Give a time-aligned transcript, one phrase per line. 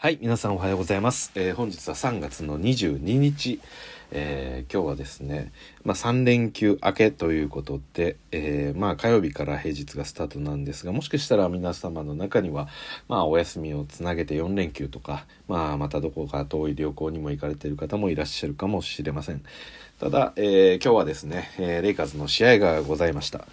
[0.00, 1.32] はい、皆さんおはようございます。
[1.34, 3.60] えー、本日は3月の22日、
[4.12, 5.50] えー、今日はですね、
[5.82, 12.68] まあ、3連休明けということで、えー、まあ、火曜日から平日がスタートなんですが、もしかしたら皆様の中には、
[13.08, 19.42] まあ、お休みをつなげて4連休とか、まあ、またどこか遠い旅行にも行かれている方もいらっしゃるかもしれません。
[19.98, 23.48] ただ、えー、今日はですね、えー、レイカーズの試合がございました。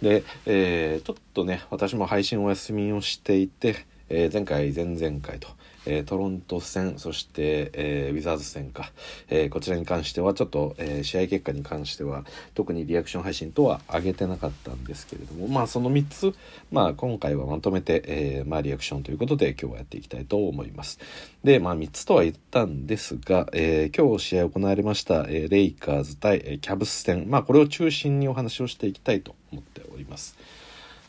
[0.00, 5.48] で、えー、ちょっとね、私も配信お休みをしていて、え前回、前々回と、
[5.86, 8.92] えー、トロント戦そして、えー、ウィザーズ戦か、
[9.28, 16.34] えー、こちらに関してはちょっと、え試合結果に関しては特にリアクション配信とは上げてなかったんですけれどもまあその3つ、
[16.70, 20.98] まあ、今回はまとめて、えまあ、リアクションということで今日はやっていきたいと思います。
[21.44, 27.28] でまあ3つとは言ったんですが、え今日試合行われました、えレイカーズ対、えキャブス戦。
[27.28, 30.36] まあこれを中心にお話をしていきたいと思っております。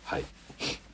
[0.05, 0.23] はい。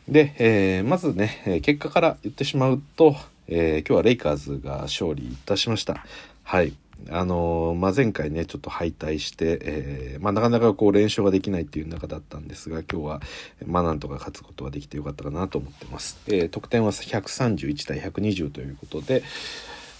[0.07, 3.15] で、え、まずね、結果から言ってしまうと、
[3.51, 6.05] えー、今日はレイカーズが勝利いたしました。
[6.43, 6.73] はい。
[7.09, 13.21] あのー、まあ、前回ね、ちょっと敗退して、えー、まあ、なかなかこう連勝ができないっていう中だったんですが、今日は、
[13.65, 16.19] まあ、なんとか勝つことができてよかったかなと思ってます。
[16.27, 19.23] えー、得点は131対120ということで、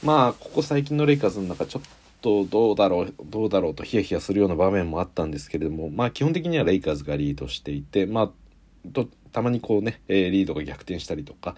[0.04, 1.82] まあ、ここ最近のレイカーズの中、ちょっ
[2.22, 8.32] とどうだろう、どうだろうとヒヤヒヤするような場面もあったんですけれども、まあ、基本的にはレイカーズがリードしていて、ま
[8.96, 11.56] あ、たまにこうね、えリードが逆転したりとか、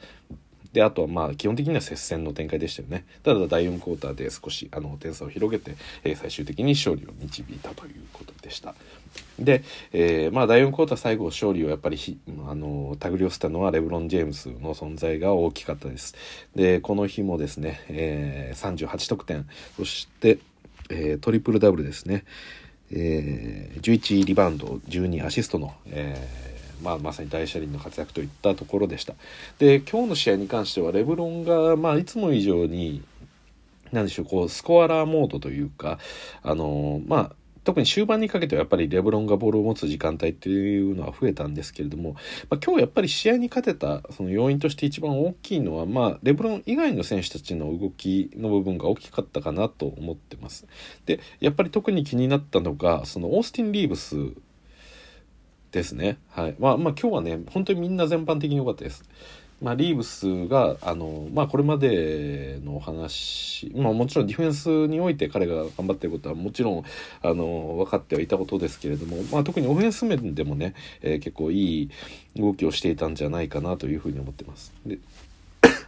[0.73, 3.05] であとはまあ基本的には接戦の展開でしたよね。
[3.23, 8.73] ただ第4クォーターで少しあの点差を広げて、えー、最終的に勝利を導いたということでした。
[9.39, 16.15] で、えー、まあ第4クォーター最後勝利をやっぱりあの手繰り寄せたのはレブロン・ジェームスの存在が大きかったです。
[16.55, 19.47] でこの日もですね、えー、38得点。
[19.75, 20.39] そして、
[20.89, 22.23] えー、トリプルダブルですね、
[22.91, 26.50] えー、11リバウンド12アシストの、えー
[26.81, 29.13] まあ、まさに大車輪の活躍といったところでした。
[29.59, 33.03] で今日の試合に関してはレブロンが、まあ、いつも以上に
[33.91, 35.99] 何でしょうこうスコアラーモードというか
[36.43, 42.13] あのまあ特に終盤にかけてはやっぱりレブロンがボールを持つ時間帯っていうのは増えたんですけれども、
[42.49, 50.65] まあ、今日やっぱり試合に勝てたその要因として一番大きいのは、まあ、レブロン以外の選手たちの動きの部分が大きかったかなと思ってます。
[51.05, 54.15] でやっぱり特に気になったのがそのオースティン・リーブス
[55.71, 56.17] ですね。
[56.29, 56.55] はい。
[56.59, 59.03] まあ、まあ、今日はね、本当にみんな全般的に良かったです。
[59.61, 66.83] まあ、リーブスが、あの、まあ、これまでのお話、まあ、もちろんディフェンスにおいて彼が頑張ってることはもちろん、
[67.21, 71.89] あの、分かってはいたことですけれども、まあ、特にオフェンス面でもね、えー、結構いい
[72.35, 74.73] 動きをしていたんじゃないかなというふうに思ってます。
[74.85, 74.97] で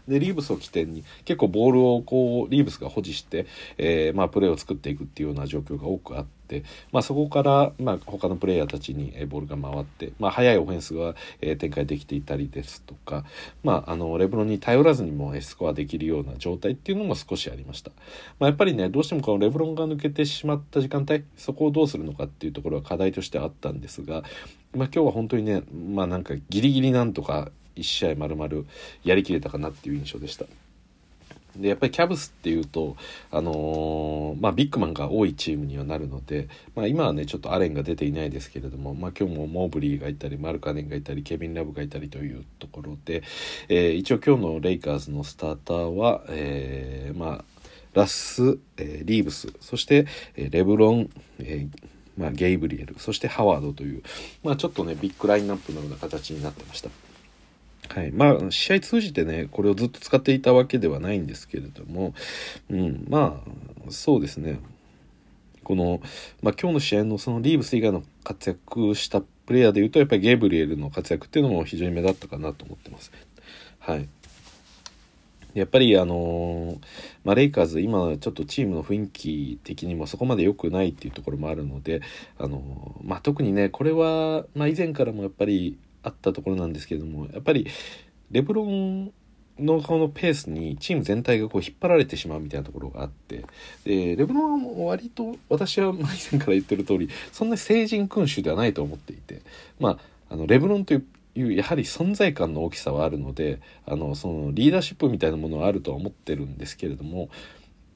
[0.07, 3.45] でリーブスを起点に結構ボールをこうリーブスが保持して、
[3.77, 13.23] えー、まあ、プレーを作っていくっていうような状況が多くあって、まあ、そこから、まあ、他のプレイヤーたちにボールが回って、まあ、速いオフェンスが、え展開できていたりですとか、
[13.63, 17.91] まあ、あのレブロンに頼らずにもスコアできるような状態っていうのも少しありました、
[18.39, 24.23] まあ、やっぱりねどうしてもこのレブロンが抜けてしまった時間帯そこをどうするのかっていうところは課題としてあったんですが、
[24.75, 28.63] まあ、今日は本当にねまあなんかギリギリなんとか1試合丸々
[29.03, 30.45] やりきれたかなっていう印象でした。
[31.57, 32.95] でやっぱりキャブスっていうと、
[33.31, 43.21] あのー、まあ、ビッグマンが多いチームにはなるので、まあ、今はねちょっとアレンが出ていないですけれども、まあ、今日もモーブリーがいたりマルカネンがいたりケビン・ラブがいたりというところで、
[43.69, 47.45] えー、一応今日のレイカーズのスターターは、えー、まあ、
[47.93, 51.67] ラス、えリーブスそして、えレブロン、え
[52.17, 54.01] ま、ゲイブリエルそしてハワードという、
[54.43, 56.89] まあ、ちょっとねビッグラインナップのような形になってました。
[57.89, 58.11] はい。
[58.11, 62.13] まあ、試合通じてね、これをずっと使っていたわけではないんですけれども、
[62.69, 63.43] うん、ま
[63.87, 64.59] あ、そうですね。
[65.63, 66.01] この、
[66.41, 73.11] まあ、今日の試合のそのリーブス以外の活躍したプレイヤーでいうと、やっぱりゲブリエルの活躍っていうのも非常に目立ったかなと思ってます。
[73.79, 74.07] はい。
[75.53, 76.77] やっぱりあのー、
[77.23, 82.01] まあ、レイカーズ今ちょっとチームの雰囲気的にもそこまで良くないっていうところもあるので、
[82.39, 87.67] あのー、まあ、特にねこれは、まあ、以前からもやっぱりあったところなんですけれどもやっぱり
[88.31, 89.11] レブロン
[89.59, 93.45] のこのペースにチーム全体がこう引っ張られてしまうみたいなところがあって
[93.83, 95.97] でレブロンは割と私は以
[96.31, 99.41] 前から言ってる通りそんな成人君主ではないと思っていて
[99.79, 99.89] ま
[100.29, 107.29] ああのレブロンというやはり存在感の大きさはあるのであのそのリーダーシップみたいなものはあるとは思ってるんですけれども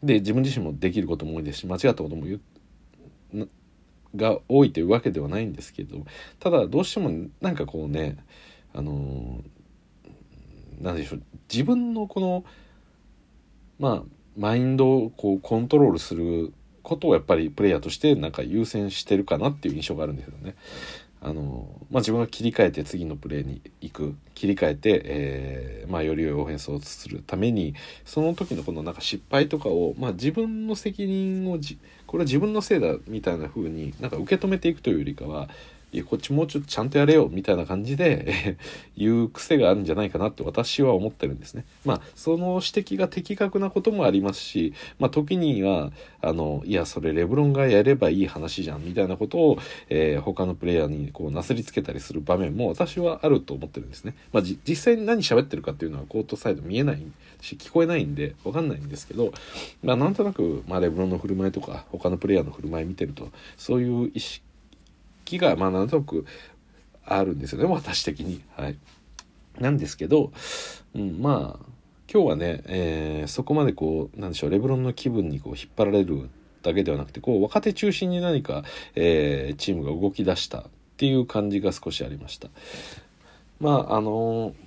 [0.03, 2.39] で自分自身もできることも多いですし間違ったことも言
[4.15, 6.05] が多いというわけではないんですけど
[6.39, 7.11] ただどうしても
[7.41, 8.17] なんかこうね
[8.73, 9.41] あの
[10.79, 12.45] 何でしょう自分のこの
[13.79, 14.03] まあ
[14.37, 20.55] マインドをこうコントロールすることをやっぱりプレイヤーとしてなんか優先してるかなっていう印象があるんですよね。
[21.19, 27.73] あのまあ、自分が切り替えて次のプレーに行く切り替えて、えーまあ、より良いオフェンスをするために
[28.05, 35.49] その時のこのなんか失敗とかを、まあ、自分の責任をじこれは自分のせいだみたいな風になんか受け止めていくというよりかは
[35.93, 38.57] いやこっちもうちょっとちゃんとやれよみたいな感じで
[38.97, 41.65] 言う癖があるんじゃないかなって私は思ってるんですね。
[41.85, 54.13] まあその指摘が的確なこともありますし、まあ、時にはあのいやそれレブロンがやればいい話じゃんみたいなことを、えー、他のプレイヤーにこうなすりつけたりする場面も私はあると思ってるんですね。
[54.33, 57.01] まあ、実際に何喋ってるかっていうのはコートサイド見えない
[57.41, 59.31] し聞こえないんで分かんないんですけど、
[59.83, 64.46] まあ、なんとなく、まあ、レブロンの振る舞いとか他のプレイヤーの振る舞い見てるとそういう意識
[65.27, 66.25] 気がまあなんとなく
[67.05, 68.41] あるんですよね私的に。
[68.55, 68.77] はい、
[69.59, 70.31] なんですけど、
[70.95, 71.65] うん、まあ
[72.11, 76.29] 今日はね、えー、そこまでこうなんでしょうレブロンの気分にこう引っ張られる
[76.63, 78.63] だけではなくてこう若手中心に何か、
[78.95, 80.63] えー、チームが動き出したっ
[80.95, 82.47] ていう感じが少しありました。
[83.59, 84.66] まああのー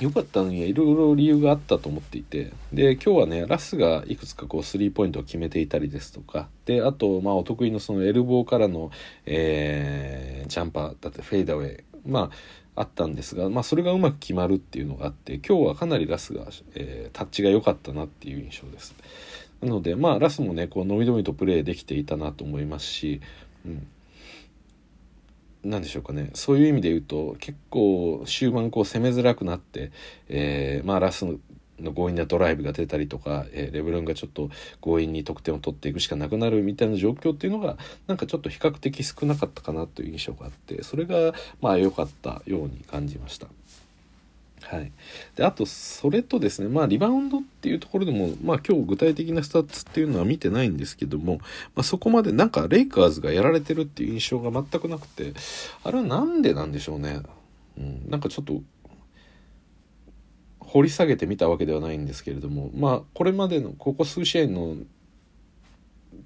[0.00, 2.52] 良かったのにはいろいろ理由があったと思っていて。
[2.72, 6.48] で今日はねラスがいくつかこうスリーポイントを決めていたりですとか。
[6.66, 8.90] であとまあお得意のそのエルボーからの、
[9.24, 11.84] えー、ジャンパーだってフェイダウェイ。
[12.06, 12.30] まあ
[12.76, 18.94] あったんですが、まあ、それがうまく決まるっていうのがあって今日はかなりラスが、えー、タッチが良かったなっていう印象です。
[19.62, 23.22] なのでまあラスもねこうのびのびとプレーできていたなと思いますし、
[23.64, 23.86] うん、
[25.66, 29.90] 何でしょうかねそういう意味で言うと結構終盤こう攻めづらくなって、
[30.28, 34.48] えー、まあラスの強引なドライブが出たりとか、えー、レブロンがちょっと
[34.80, 37.76] 強引に得点を取っていくしかなくなるみたいな状況っていうのが
[38.06, 43.48] なんかちょっと比較的少なかったかなという印象があってそれがまあ良かったように感じました。
[44.68, 44.90] はい、
[45.36, 51.38] であとそれとですねまあリバウンドっていうところでもまあ今日具体的なスタッツっていうのは見てないんですけども、
[51.76, 55.34] まあ、そこまでなんかレイカーズがやられてるっていう印象が全くなくて
[55.84, 57.20] あれは何でなんでしょうね、
[57.78, 58.60] うん、なんかちょっと
[60.58, 64.76] 掘り下げてみたわけではないんですけれどもまあこれまでのここ数試合の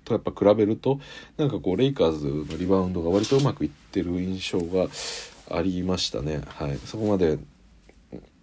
[0.05, 0.99] とやっぱ比べると
[1.37, 4.89] なんかこうレイカーズのリバウンドが割とうまくいってる印象が
[5.51, 6.43] ありましたね。
[6.47, 7.39] はい、そこまで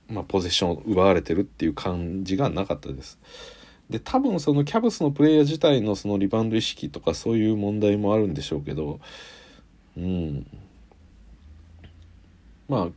[0.10, 3.20] まあ、ポゼッションを奪われてるっていう感じがなかったです。
[3.90, 9.00] で多分そのキャブスのプレイヤー自体のそのリバウンド意識とかそういう問題もあるんでしょうけど
[9.96, 10.46] うん
[12.68, 12.90] ま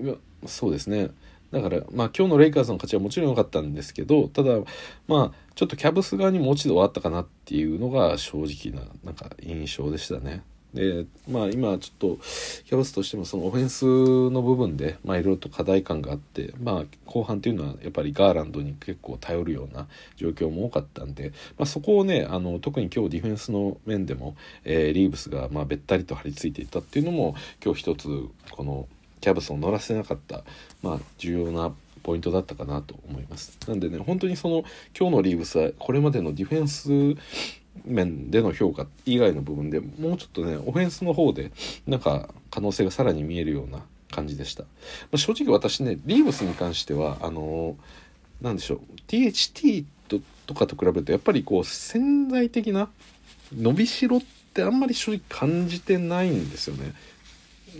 [0.00, 1.10] あそうですね
[1.52, 4.58] だからまあ今日のレイカーズの勝ちはもちろん良かったんですけどただ
[5.06, 10.42] まあちょっとキャブス側にも落ち度はあったかなっていうのが正直ななんか印象でしたね。
[10.74, 12.18] でまあ今ちょっと
[12.64, 13.84] キャブスとしてもそのオフェンス
[14.30, 19.86] の部分でまあいろいろと課題感があってまあ後半っていうのはやっぱりガーランドに結構頼るような
[20.16, 27.34] 状況も多かったんで、まあ、そこをねあの特に今日ディフェンスの面でも、えー、リーブスがまあべったりと張り付いていたっていうのも
[27.64, 28.08] 今日一つ
[28.50, 28.88] この
[29.20, 30.44] キャブスを乗らせなかった、
[30.82, 31.72] まあ、重要な
[32.02, 33.58] ポイントだったかなと思います。
[33.66, 34.62] なんでね本当にその
[34.96, 37.20] 今日のリーブスはこれまでのディフェンス
[37.84, 41.52] 面での評価以外の部分でもうちょっとねオフェンスの方で
[41.86, 44.68] なんか可能性がさらに見えるような感じでした、ま
[45.14, 47.76] あ、正直私ねリーブスに関してはあの
[48.40, 52.88] 何でしょう THT ととかと比べるとやっぱりこう潜在的な
[53.54, 54.20] 伸びしろっ
[54.54, 56.94] てあんまり正直感じてないんですよね。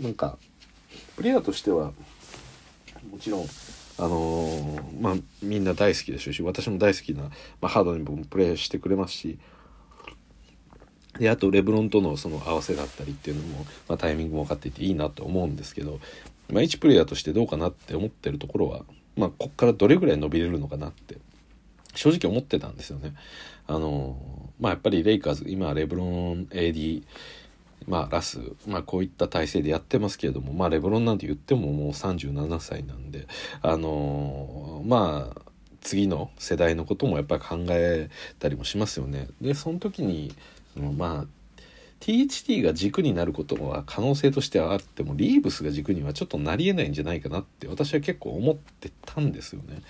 [0.01, 0.37] なんか
[1.15, 1.91] プレイヤーとしては
[3.09, 3.45] もちろん
[3.99, 7.29] あのー、まあみんな大好きでしょうし私も大好きな、ま
[7.61, 9.39] あ、ハードにもプレイしてくれますし
[11.19, 15.99] であとレブロンとのその合わせだったりっていうのも、まあ、タイミングも分かっていていいなと思うんですけど、
[16.49, 18.83] まあ、1プレイヤーとしてどうかなって思ってるところは、
[19.15, 21.17] まあ、こっからどれぐらい伸びれるのかなって
[21.95, 23.13] 正直思ってたんですよね。
[23.65, 24.17] あの
[24.59, 27.03] まあ、やっぱりレイカーズ今レブロン AD
[27.87, 33.27] まあ、ラス、まあ、こういった体制でやってますけれども、まあ、レブロンなんて言ってももう37歳なんで、
[33.61, 35.41] あのー、まあ、
[35.81, 38.09] 次の世代のこともやっぱり考え
[38.39, 39.29] たりもしますよね。
[39.41, 40.33] で、その時に、
[40.91, 41.37] まあ
[41.99, 49.81] THT が軸になることは可能性としてはあってもリーブスが軸にはちょっとなりえないんじゃないかなって私は結構思ってたんですよね。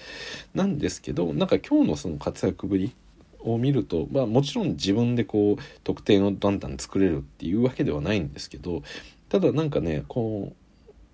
[0.53, 2.93] なんですけどなんか今日のその活躍ぶり
[3.39, 8.83] を見ると、まあ、もちろん自分でこう得点をだんだん作れるっていうわけではないんですけど
[9.29, 10.53] ただなんかねこ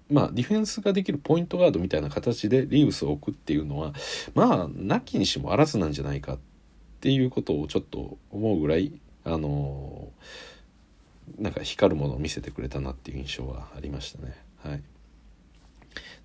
[0.09, 3.93] うまあディフェンスができるポイントガードみたいな形でリーブスを置くっていうのは
[4.35, 6.39] まあなきにしもあらずなんじゃないかっ
[7.01, 8.93] ていうことをちょっと思うぐらい
[9.25, 10.09] あの
[11.39, 14.35] なんか光るものを見せてくれたなっていう印象はありましたね。
[14.63, 14.83] はい、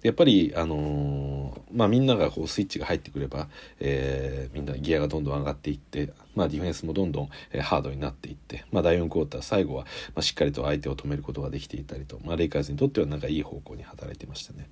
[0.02, 3.48] やっぱり、あの、まあ、みんながこうスイッチが入ってくれば、
[3.80, 14.68] えー、みんなギアがどんどん上がっていって、まあ、ディフェンスもどんどん、えハードになっていって、まあ、第4クォーター最後は、まあ、しっかりと相手を止めることができていたりと、まあ、レイカーズにとってはなんかいい方向に働いてましたね。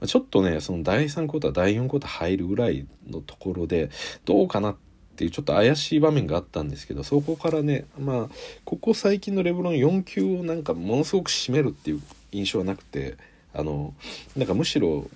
[0.00, 3.90] ま、ちょっとねその第3クォーター第4クォーター入るぐらいのところで
[4.24, 4.80] どうかなって
[5.14, 12.02] ていうちょっと怪しい場面があったんですけどそこからねまあここ最近のレブロン4球をなんかものすごく締めるっていう
[12.32, 13.16] 印象はなくて
[13.54, 13.94] あの
[14.36, 15.08] なんかむしろ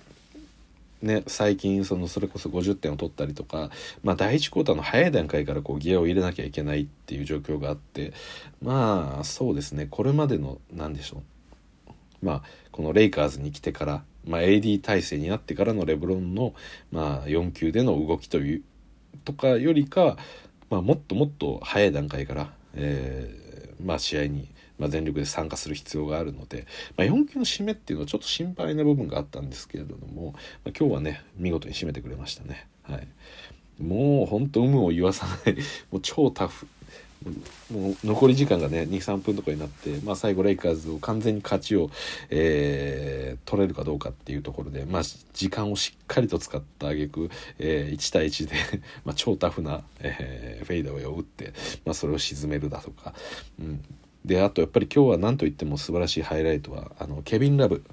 [1.01, 3.69] ね、最近そのそれこそ50点を取ったりとか、
[4.03, 8.11] まあ、第1クォーターの早い段階からこうギアを入れなきゃいけないっていう状況があって
[8.61, 11.23] まあそうですねこれまでの何でしょ
[12.21, 16.53] うまあこのレイカーズに来てから、まあ、AD 体制になってからのレブロンの、
[16.91, 18.61] まあ、4球での動きという
[19.29, 20.17] とかよりか、
[20.69, 30.31] まあ、もっともっと早い段階から、えーまあ、試合にまあ、全力で参加する必要があるので、まあ、4球の締めっていうのはちょっと心配な部分があったんですけれども、
[30.63, 32.65] まあ、今日はね見事に締めてくれましたね。
[32.83, 33.07] はい、
[33.77, 35.55] もうほんと有無を言わさない。
[35.91, 36.65] もう超タフ。
[37.71, 41.89] もう残り時間がね23分とかになって、まあ、最後レイカーズを完全に勝ちを、
[42.29, 45.01] えー、取れるかどうかっていうところで、まあ、
[45.33, 48.55] 時間をしっかりと使った挙句、えー、1対1で
[49.03, 51.53] まあ、超タフな、えー、フェイダーウェイを打って、
[51.85, 53.13] まあ、それを沈めるだとか、
[53.59, 53.83] うん、
[54.23, 57.83] であとやっぱり今日は何といっても素晴らしいハイライトはあのケビン・ラブ、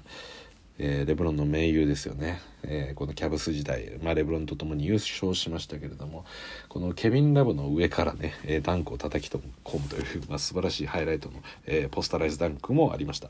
[0.77, 2.39] えー、レブロンの盟友ですよね。
[2.63, 6.25] えー、このキャブス時代、まあ、レブロンと共に優勝しましたけれども
[6.69, 11.35] このケビン・ラブの上からね、えー、ダンクを叩き込むという、まあ、素晴らしいハイライトの、
[11.65, 13.29] えー、ポスタライズダンクもありました。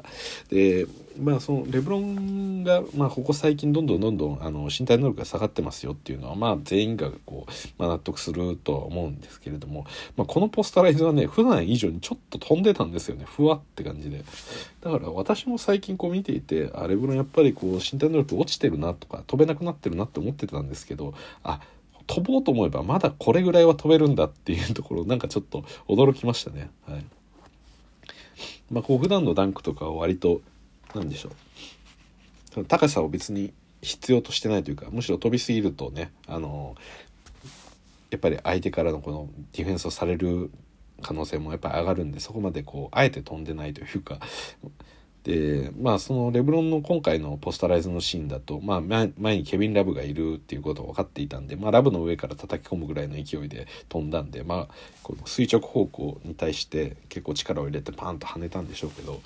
[0.50, 0.88] で
[1.20, 13.26] まあそのレブロンが、まあ、ここ最近どんどんどんどんあの身体能力が下がってますよっていうのは、まあ、全員がこう、まあ、納得するとは思うんですけれども、まあ、このポスタライズはね普段以上にちょっと飛んでたんですよね。
[13.26, 14.24] ふわって感じで。
[14.82, 21.62] だから私も最近こう見ていてあレブロンやっぱりこう身体能力落ちてるなとか飛べなくなってるなって思ってたんですけどあ
[22.06, 26.70] 飛ぼうと思えばまだこれぐらいは飛べるんだっていうところなんかちょっと驚きましたね。
[26.88, 27.06] はい
[28.72, 30.42] まあ、こう普段のダンクとかは割と
[30.94, 31.30] 何でしょ
[32.60, 36.76] う高さを別に必要としてないというかむしろ飛びすぎるとねあの
[38.10, 40.52] やっぱり相手からのこのディフェンスをされる
[41.02, 44.20] 可能性もやっぱり上がるんでそこまでこうあえて飛んでないというか
[45.28, 59.20] でまあそのレブロンの今回のポスタライズのシーンだと、まあ、前にケビン・ラブがいるっていうことが分かっていたんで、まあ、ラブの上から叩き込むぐらいの勢いで飛んだんで、まあ、この垂直方向に対して結構力を入れてパンと跳ねたんでしょうけど、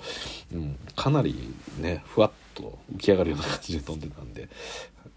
[0.52, 1.36] うん、かなり
[1.78, 4.48] ねふわっと浮き上がるような感じで飛んでたんで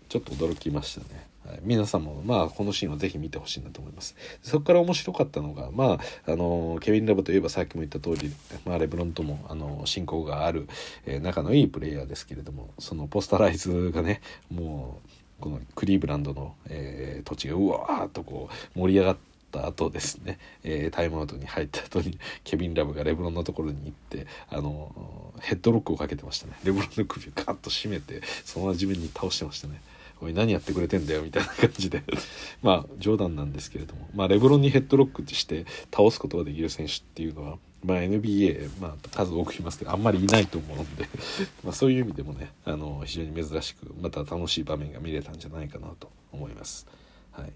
[0.08, 1.35] ちょっと驚きましたね。
[1.64, 4.16] 皆さんもまあこのシーンをぜひ見てほしいなと思います。
[4.42, 8.32] そこから面白かったのがまああのケビン・ラブといえばさっきも言った通り、
[8.66, 10.68] まあ、レブロンともあの親交がある、
[11.06, 15.00] えー、仲のいいプレイヤーですけれどもそのポスタライズがねも
[15.40, 19.18] うこのクリーブランドの、えー、土地がうわーっとこう盛り上がっ
[19.52, 26.54] た後ですね、えー、タイムアウトに入った後にケビン・ラブがレブロンのところに行ってあのヘッドロックをかけてましたね。
[26.64, 29.82] レブロンの首をガッと締めてそのまま地面に倒してましたね。
[30.26, 32.04] おい何やってくれてんだよみたいな感じで。
[32.64, 41.08] まあ冗談なんですけれども、まあ、レブロンにヘッドロックして倒すことができる選手っていうのは、まあ、NBA、まあ、数多くいますけどあんまりいないと思うんで。
[41.64, 46.88] まそういう意味でもねあの非常に珍しくまた楽しい場面が見れたんじゃないかなと思います。
[47.32, 47.54] はい。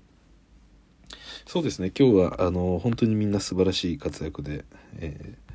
[1.48, 1.92] そうですね。
[1.98, 4.64] 今日はあの本当にみんな素晴らしい活躍で、
[4.98, 5.49] えー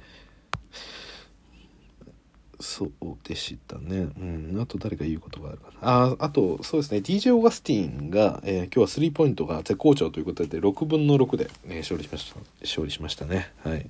[2.64, 2.90] そう
[3.22, 4.08] でしたね。
[4.18, 4.58] うん。
[4.58, 5.76] あと誰か言うことがあるかな。
[5.82, 6.98] あ、あと、そうですね。
[6.98, 12.40] DJ オーガスティンが、えー、今日はスリーポイントが絶好調ということで、6分の6で、えー、勝利しました。
[12.62, 13.52] 勝利しましたね。
[13.62, 13.86] はい。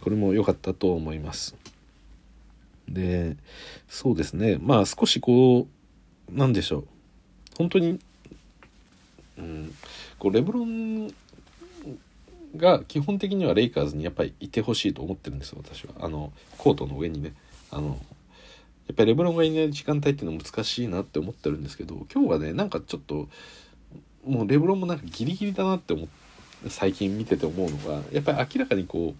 [0.00, 1.54] これも良かったと思います。
[2.88, 3.36] で、
[3.88, 4.58] そうですね。
[4.60, 5.68] まあ少しこ
[6.28, 6.86] う、なんでしょう。
[7.56, 8.00] 本当に、
[9.38, 9.72] うん、
[10.18, 11.14] こう、レブロン
[12.56, 15.92] が基本的にはレイカーズにやっぱりいてほしいと思ってるんですよ、私は。
[16.00, 17.34] あの、コートの上にね。
[17.70, 17.98] あの、
[18.88, 23.28] やっぱりレブロンがいない時間帯っていうのは難しいなって思ってるんですけど今日はねなんかちょっと
[24.24, 26.08] もうレブロンもなんかギリギリだなって思っ
[26.68, 29.14] 最近見てて思うのがやっぱり明らかにこ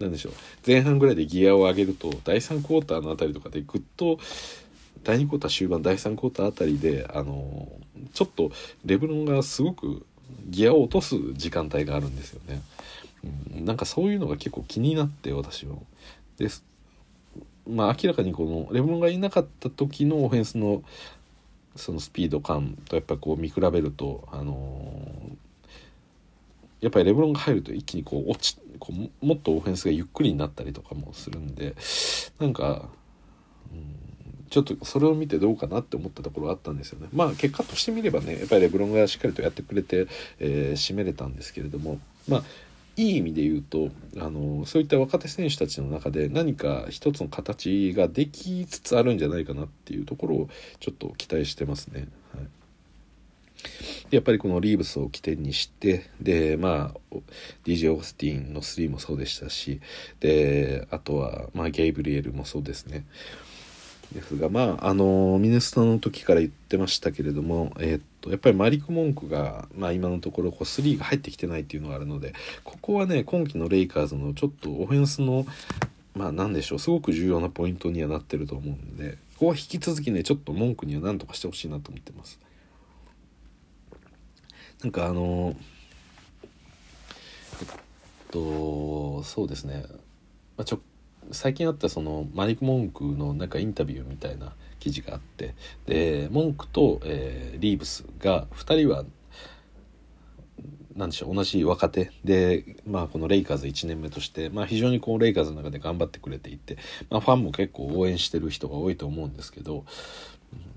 [0.00, 0.32] うなんでしょう
[0.66, 4.18] 前半ぐらいでギアを上げると第3クォーターのあたりとかでぐっと
[5.02, 7.68] 第2クォーター終盤第3クォーターあたりであの
[8.12, 8.50] ちょっと
[8.84, 10.04] レブロンがすごく
[10.48, 12.60] ギアを落とす時間帯があるんですよね。
[13.56, 15.76] うん、なんかそういうのが結構気になって私は。
[16.38, 16.64] です
[17.68, 20.82] まあ明らかにこのレブロンがいなかった時のオフェンスの
[21.76, 31.74] そのスピード感とやっぱこう見比べるとあのー、やっぱりレブロンが入ると一気にこう落ちこうもっとオフェンスがゆっくりになったりとかもするんで
[32.38, 32.88] なんか、
[33.72, 37.08] うん、ちょっとそれを見てどうかなって思ったところあったんですよね。
[37.12, 40.06] まあ結果としてみればねやっぱりレブロンがしっかりとやってくれて、
[40.38, 42.44] えー、締めれたんですけれどもまあ
[42.96, 50.48] いい意味で言うとあのそういった若手選手たちの中で何か一つの形ができつつあるんじゃないかなっていうところを
[50.80, 52.08] ちょっと期待してますね。
[52.34, 52.46] はい
[54.10, 57.16] やっぱりこのリーブスを起点にしてでまあ
[57.64, 59.80] DJ オースティンの3もそうでしたし
[60.20, 63.04] であとは、まあ、ゲイブリエルもそうですね
[64.14, 72.32] ですがまああのミネスタの時から言ってましたけれども、えー、っとやっぱりマリック・モンクが、まあ、今のところこう3が入ってきてないっていうのがあるので
[72.64, 75.46] ここはね今季のレイカーズのちょっとオフェンスの
[76.14, 82.40] まあ何でしょうすごく重要なポイントにはなってると思うんでここは引き続きねちょっと文句には何とかしてほしいなと思ってます。
[84.82, 85.54] なんかあの
[87.60, 87.66] えっ
[88.30, 89.84] とそうですね、
[90.56, 90.80] まあ、ちょ
[91.34, 95.54] 最近あったそのマリック・モンクのなんかインタビューみたいな記事があって
[95.86, 99.04] でモンクと、えー、リーブスが2人は
[100.96, 102.12] 何でしょう同じ若手。
[102.24, 106.78] で、まあ、このレイカーズ1年目として、まあ、非常にこうレイカーズの中で頑張ってくれていて、
[107.10, 109.84] まあ、ファンも結構応援してる人が多いと思うんですけど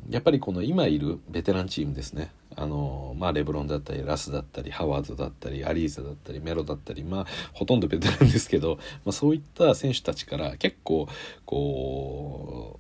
[0.10, 2.32] やっぱりこの今いるベテランチームですね。
[2.56, 11.08] あのまあレブロンだったりラスだったりハワードだったりアリーザだったりメロだったりまあほとんどベテランですけど、まあ、そういった選手たちから結構
[11.46, 12.80] こ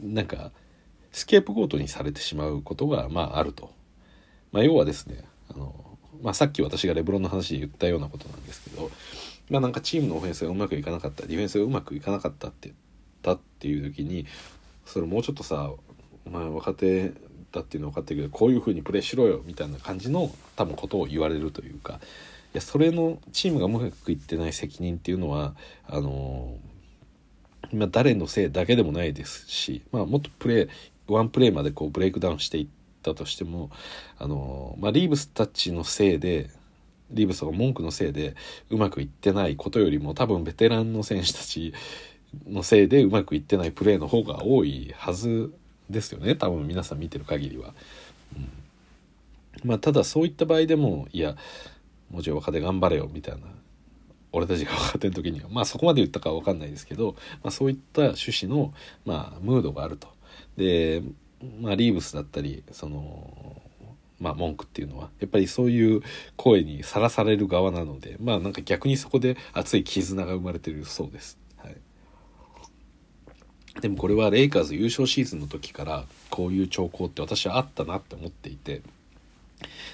[0.00, 0.52] うなんか
[1.10, 3.72] スケープゴートにされてしまうことがまああると、
[4.52, 5.74] まあ、要はですねあの、
[6.22, 8.92] まあ、さっき私がレブロンの話で言ったようなことなんですけど、
[9.50, 12.76] まあ、なんかチームのオフェンスがうまくいかなかったディフェンスがうまくいかなかったって言っ
[13.22, 14.26] たっていう時に
[14.84, 15.72] それもうちょっとさ
[16.30, 17.12] まあ、若手
[17.52, 21.96] だっていうのは分かってるけどこういうふうにプレーしろよみたいな感じの多分ことを言われるというかい
[22.54, 25.54] やそれのチームがうまくいってない責任っていうのは
[25.88, 26.56] あの
[27.72, 30.68] 今誰のせいだけでもないですし、まあ、もっとプレー
[31.08, 32.68] ワンプレーまでこうブレイクダウンしていっ
[33.02, 33.70] たとしても
[34.18, 36.50] あの、まあ、リーブスたちのせいで
[37.10, 38.34] リーブスが文句のせいで
[38.70, 41.72] うまくいってないことよりも多分ベテランの選手たち
[42.48, 45.52] のせいでうまくいってないプレーの方が多いはず
[45.90, 47.74] ですよね多分皆さん見てる限りは。
[48.36, 48.48] うん
[49.64, 51.36] まあ、ただそういった場合でもいや
[52.10, 53.40] もうちろん若手頑張れよみたいな
[54.32, 60.08] 俺たちが若手の時にはまあそこまで言ったかは分かんないですけど、まあ、そういった趣旨の、まあ、ムードがあると。
[60.56, 61.02] で、
[61.60, 63.62] まあ、リーブスだったりその
[64.18, 66.00] まあ、文句っていうのはやっぱりそういう
[66.36, 71.38] 声にさらされる側なのでまあなんか逆にそこで熱い絆が生まれてるそうです。
[73.80, 78.82] でもこれはレイカーズ優勝シーズンの時からこういう兆候って私はあったなって思っていて。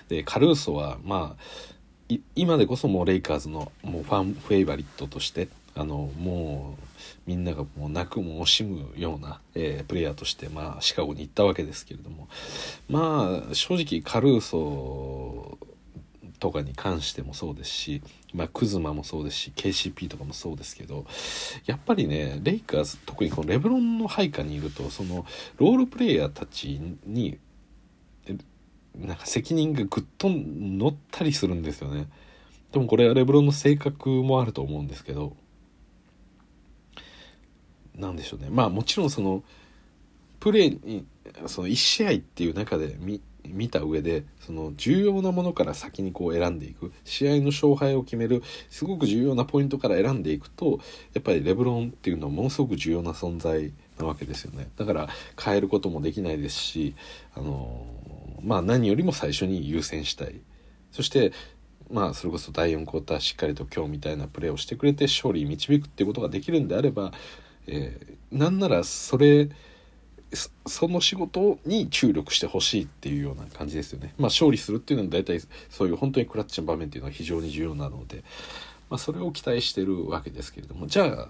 [0.09, 6.83] でカルーソはまあ今でこそもうレイカーズのもうファンフェイバリットとしてあのもう
[7.27, 12.29] みんながもう泣くも惜しむような、えー、プレイヤーとして、まあ、シカゴに行ったわけですけれども。
[12.89, 15.57] まあ正直カルーソ
[16.43, 18.03] とかに関してもそうですし、
[18.35, 21.07] まあ、クズマもそうですし KCP とかもそうですけど
[21.67, 25.25] やっぱりねレイカーズ特にこのレブロンの配下にいるとその
[25.59, 27.39] ロールプレイヤーたちに
[28.99, 32.09] なんか責任がぐっと乗ったりするんですよね。
[32.73, 35.37] でもこれはレブロンの性格もあると思うんですけど
[37.95, 39.45] なんでしょうねまあもちろんその
[40.41, 41.07] プレーに
[41.47, 50.81] その1試合っていう中で見見た上でその重要なものから先にこう選んでいく試合の勝敗を決めるすごく重要なポイントから選んでいくと
[51.13, 54.69] やっぱりレブロンっていうのはものすごく重要な存在なわけですよね。
[54.77, 55.09] だから
[55.43, 56.95] 変えることもできないですし
[57.35, 57.87] あの
[58.43, 60.41] まあ何よりも最初に優先したい。
[60.91, 61.33] そして
[61.91, 67.13] まあそれこそ第4クォーターしっかりと今日みたいなプレーをしてくれて勝利に導くっていうことができるんであれば、
[67.67, 69.51] えー、なんならそれ
[70.67, 74.15] その仕事に注力してほしいっていうような感じですよね。
[74.19, 75.41] まあ勝利するっていうのは大体
[75.71, 78.25] そういう本当にクラッチの場面っていうのは非常に重要なので、
[78.89, 80.87] まあ、それを期待してるわけですけれども。
[80.87, 81.29] じゃあ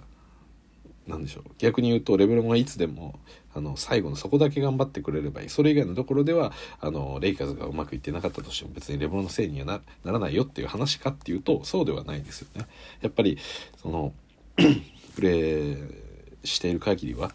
[1.06, 1.44] 何でしょう。
[1.58, 3.18] 逆に言うとレベルがいつでも
[3.54, 5.48] あの最後のそこだけ頑張ってくれればいい。
[5.48, 9.66] それ以外のところではあのレイカーズがうまくいってなかったとしても別にレブロンのせいには
[10.04, 12.66] ならないよっていう話かっていうとそうではないんですよね。
[13.00, 13.36] やっぱり
[13.82, 14.12] その
[15.16, 16.02] プレー
[16.44, 17.32] している限りは、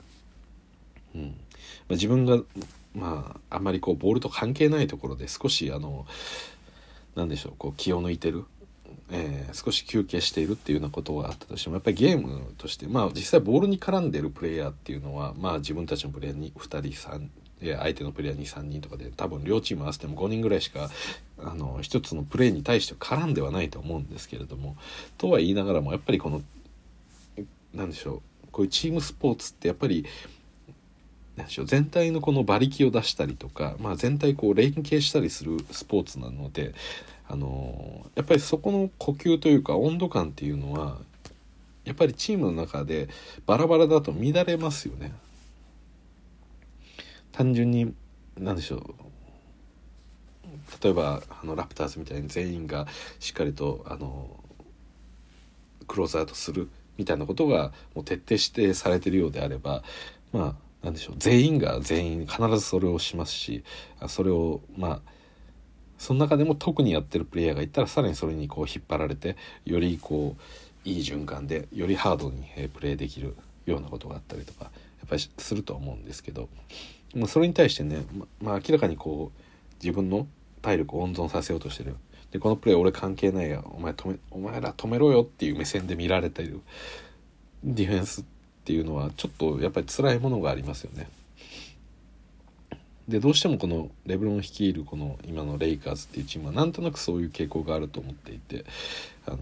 [1.13, 1.35] うん、
[1.89, 2.39] あ、自分が
[2.95, 6.05] まああんまりこうボールと関係ないところで少しあの
[7.15, 8.45] 何でしょうこう気を抜いてる、
[9.11, 20.89] えー、少し休憩しているっていうようなことがあったとしてもやっぱりゲームとしてまあ実際ボールに絡んでるプレイヤーっていうのはまあ自分たちのプレイヤーに2人3相手のプレイヤー23人とかで多分両チーム合わせても5人ぐらいしか
[21.39, 24.75] あの一つのプレーに対して絡んではないと思うんですけれども
[25.17, 26.41] とは言いながらもやっぱりこの
[27.73, 30.05] 何でしょうこういうチームスポーツってやっぱり
[31.37, 36.73] 何でしょう全体のこの馬力を出したりとか、まあ、全体こう連携したりするスポーツなので、
[37.29, 40.97] あのやっぱりそこの呼吸というか温度感っていうのは
[41.85, 43.07] やっぱりチームの中で
[43.45, 45.13] バラバラだと乱れますよね。
[47.31, 47.93] 単純に
[48.35, 48.81] 何でしょう
[50.83, 52.87] 例えばあのラプターズみたいに全員が
[53.19, 54.27] しっかりとあの
[55.87, 59.83] クローズアウトするみたいなことがもう徹底してされてるようであれば
[60.33, 61.15] まあなんでしょう。
[61.19, 63.63] 全員が全員必ずそれをしますし
[64.07, 65.11] それをまあ
[65.97, 70.35] その中でも特にやってるプレイヤーがいたらさらにそれにこう引っ張られてよりこ
[70.85, 74.69] ういい循環でよりハードにプレーできるようなことがあったりとかや
[75.05, 76.47] っぱりすると思うんですけど、
[77.13, 80.27] まあ、それに対してね、ままあ、明らかにこう自分の
[80.61, 81.95] 体力を温存させようとしてる。
[82.31, 86.61] でこのプレー俺関係ないやお前止めお前ら止めろよっていう目線で見られている。
[87.63, 88.25] ディフェンス
[88.67, 91.07] っていうのはちょっとやっぱり辛いものがありますよね。
[93.07, 98.65] でどうしてもこのレブロン率いるこの今のレイカーズっていうチームはなんとなくそういう傾向があると思っていて
[99.25, 99.37] あの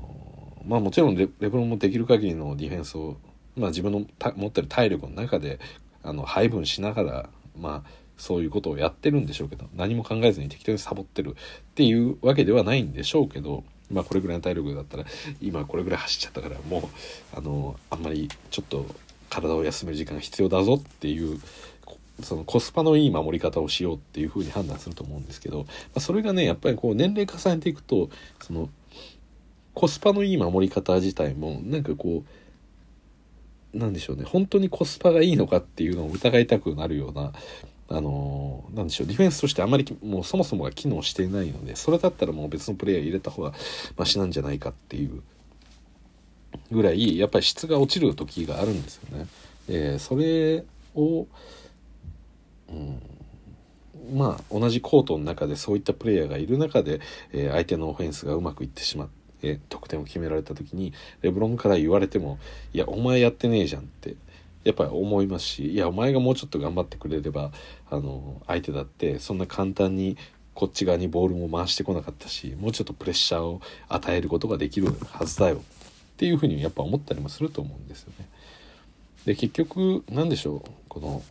[0.67, 3.17] まあもちろんレブロンもできる限りのディフェンスを、
[3.57, 5.59] まあ、自分の持ってる体力の中で
[6.03, 11.33] あの配分しながらまあそういうことをやってるんでしょうけど何も考えずに適当にサボってるっ
[11.73, 15.05] ていうわけではないんでしょうけどまあこれぐらいの体力だったら
[15.41, 16.89] 今これぐらい走っちゃったからも
[17.33, 18.85] うあのあんまりちょっと
[19.29, 21.39] 体を休める時間が必要だぞっていう
[22.21, 28.09] そのコスパのいい守り方をしようっていうふうに判断すると思うんですけど、まあ、それがねやっぱりこう年齢重ねていくと
[28.41, 28.69] その
[29.73, 32.23] コスパのいい守り方自体もなんかこ
[33.73, 37.33] うなんでしょうね本当にコスパがいいのかっていうのを疑いたくなるような
[37.87, 43.53] あのー、なんでしょうディフェンスとしてあまりもうそもそもが機能していないのでそれだったらもう別のプレイヤー入れた方が
[43.97, 45.21] マシなんじゃないかっていう
[46.71, 49.27] ぐらいやっぱり質が落ちる時があるんですよね。
[49.67, 50.63] でそれ
[50.95, 51.27] を、
[52.69, 53.01] うん、
[54.13, 57.01] まあ同じコートの中でそういったプレイヤーがいる中で、
[57.31, 59.07] えー、相手のオフェンスがうまくいってしまっ
[59.41, 62.39] て、得点を決められた時にレブロンから言われても
[62.73, 64.15] 「いやお前やってねえじゃん」って
[64.63, 67.51] やっぱり思いますしいやお前がもうちょっと頑張ってくれれば
[67.89, 70.17] あの相手だってそんな簡単に
[70.55, 75.61] こっち側にボールも回してこなかったしもうちょっとプレッシャーを与えることができるはずだよ
[76.15, 78.25] っていうふうにやっぱ思ったりもすると思うんですよね。
[79.25, 81.21] で結局何でしょうこの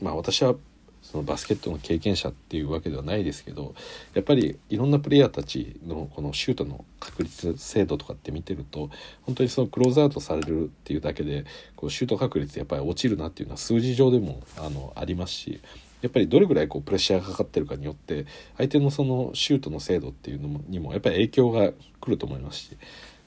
[0.00, 0.54] まあ私は
[1.02, 3.74] そのバスケットの経験者っていうわけではないですけど
[4.14, 8.90] やっぱりいろんなプレイヤーたちのこのシュートの確率精度とかって見てると
[9.22, 15.60] 本当にそのクローズアウトされるっていうだけでこうシュート確率やっぱり落ちるなっていうのは数字上でもあのありますし
[16.02, 22.76] やっぱりどれぐらいこうプレッシャーがかかってるかによって相手のそのシュートの精度っていうのにもやっぱり影響が来ると思いますし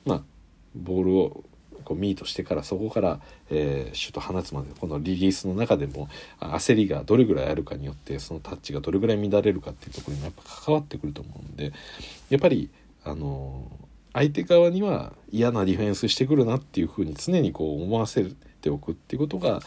[0.05, 0.23] まあ
[0.75, 1.43] ボールを
[1.83, 6.09] こうミートしてからそこから、えー、シュート放つまでこのリリースの中でも
[6.39, 11.71] 焦りがどれぐらいあるかによってそのタッチがどれぐらい乱れるかっていうところにもやっぱ関わってくると思うんで
[12.29, 12.69] やっぱり
[13.03, 13.71] あの
[14.13, 18.25] 相手側には嫌なディフェンスしてくるなっていうふうに常にこう思わせ
[18.61, 19.61] ておくっていうことが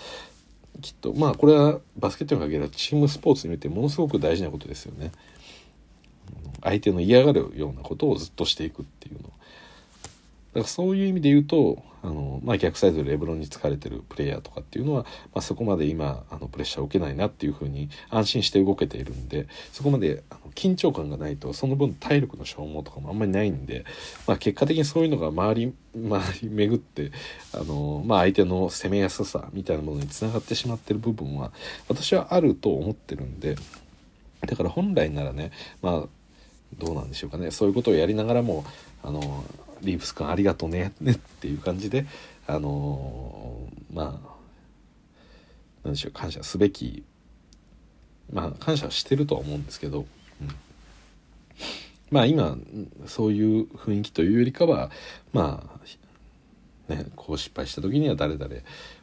[0.81, 5.13] きっとまあこれはバスケットに限らずチームスポーツにおいてものすごく大事なことですよね。
[6.63, 9.31] 相手の嫌がるようなことをずっとしていくっていうの。
[10.55, 15.09] だからそういう意味で言うとあの、まあ、逆サイドでレブロンに疲れてるプレイヤーとかっていうのは、ま
[15.39, 23.85] あ、そこまで今あのプレッシャーを受けないなっていうふうに安心して動けているんでそこまであの緊張感がないとその分体力の消耗とかもあんまりないんで、
[24.27, 27.11] まあ、結果的にそういうのが周り周り巡って
[27.53, 31.53] あの、まあ、相手の攻めやすさみたいなものにつながってしまってる部分は
[31.89, 33.57] 私はあると思ってるんで
[34.47, 35.51] だから本来ならね
[35.83, 36.09] まあ
[36.77, 37.51] どうなんでしょうかね。
[37.51, 38.65] そういうことをやりながらも
[39.03, 39.45] あの
[39.83, 42.07] リーブス君ありがとねっていう感じで
[42.47, 44.39] あのー、まあ
[45.85, 47.05] 何でしょう感謝すべき
[48.33, 50.49] まあ感謝してるとは思うんですけど、うん、
[52.11, 52.57] まあ今
[53.07, 54.91] そういう雰囲気というよりかは
[55.33, 55.63] ま
[56.89, 58.55] あねこう失敗した時には誰々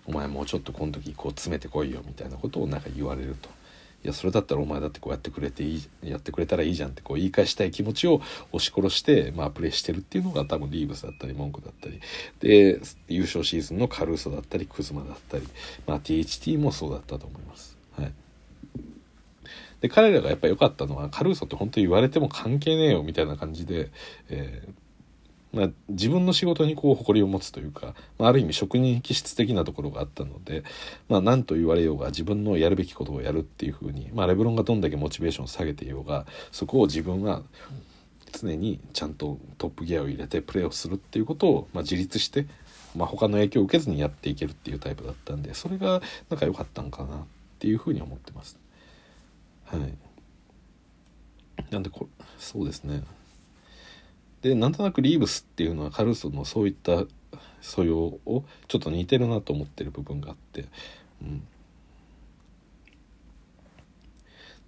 [0.06, 3.50] お前もうちょっとこの時こう詰めてこいよみたいなことをなんか言われると。
[4.06, 12.00] いやそれだったらお前だってこうやってくれていいやってくれたらいいじゃんってこう言い返したい気持ちを押し殺して、まあ、プレーしてるっていうのが多分リーブスだったり文句だったり
[12.40, 15.48] で優勝シーズンのカルーソだったりクズマだったり、
[15.88, 17.76] まあ、THT もそうだったと思います。
[17.98, 18.12] はい
[19.82, 23.90] で彼らがやっぱ良かったのはカルーソって本当に言われても関係ねえよみたいな感じで、
[24.30, 24.85] えー
[25.56, 30.64] まあ、自分の仕事にこう誇りを持つというか、まあ、ある意味職人気質的なところがあったので、
[31.08, 37.42] まあ、何と言われようが自分のやるべきことをやるっていうふうに、まあ、レブロンがどんだけモチベーションを下げていようがそこを自分は
[38.34, 42.48] 常にちゃんとトップギアを入れてプレーをするっていうことを、まあ、自立して、
[42.94, 47.20] まあ、他の影響を受けずにやっていけるっていうタイプだったんでそれがなんか良かったんかなっ
[47.60, 48.60] ていうふうに思ってます。
[49.64, 49.94] はい。
[51.72, 53.04] なんでこそうですね。
[54.46, 57.06] でなんとなくリーブスっていうのはカルーソのそういった
[57.62, 60.66] 素養をちょっと似てるなと思ってる部分があって、
[61.24, 61.48] うん、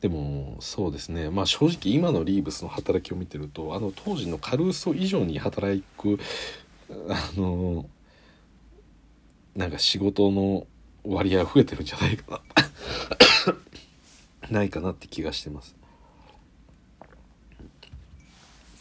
[0.01, 1.29] でもそうですね。
[1.29, 6.17] まあ正直今のリーブスの働きを見てるとあの当時のカルーソ以上に働く
[6.89, 7.85] あの
[9.55, 10.65] なんか仕事の
[11.03, 12.41] 割合増えてるんじゃないか
[14.41, 14.49] な。
[14.57, 15.76] ないかなって気がしてます。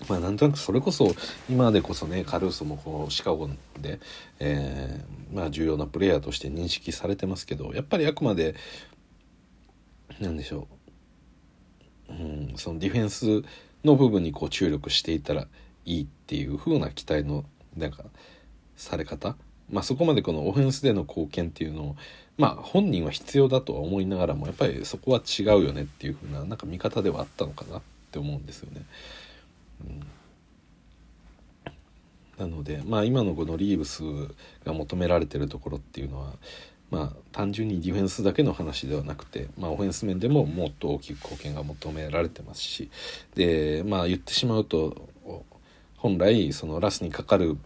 [0.08, 1.14] まあなんとなくそれこそ
[1.48, 3.48] 今でこそねカルーソもこうシカゴ
[3.80, 4.00] で、
[4.38, 8.54] えー、まあ重要なプレイヤーとして認識されてますけどやっぱりあくまで
[10.20, 10.68] なんでしょ
[12.08, 13.42] う、うん、そのディフェンス
[13.84, 15.46] の部分にこう注力していたら
[15.84, 17.44] いいっていう風な期待の
[17.76, 18.04] なんか
[18.76, 19.36] され方
[19.70, 21.96] まあそこまでこのオフェンスでの貢献っていうのを
[22.38, 28.82] まあ本人は必要だとは思いながらもやっぱりそこは違うよねっていう風ななんか見方ではあったのかなって思うんですよね。
[32.38, 34.02] なのでまあ今のこのリーブス
[34.64, 36.34] が求められてるところっていうのは
[36.90, 42.90] まあ単純にディフェンスだけの話ではなくて、まあ、オフェンス面でももっと大きく貢献が求められてますし
[43.34, 45.08] でまあ言ってしまうと
[45.96, 47.56] 本来そのラスにかかる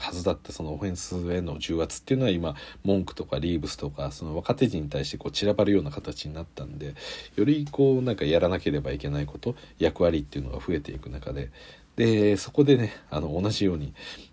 [0.00, 6.94] はずだったそのオフェンスへの重圧っていうのは今文句とかリーブスとかその若手陣に対してこう散らばるような形になったんで
[7.36, 11.50] よりこうなんかやらなければいけないこと役割っていうのが増えていく中で。
[11.96, 13.92] でそこでねあの同じように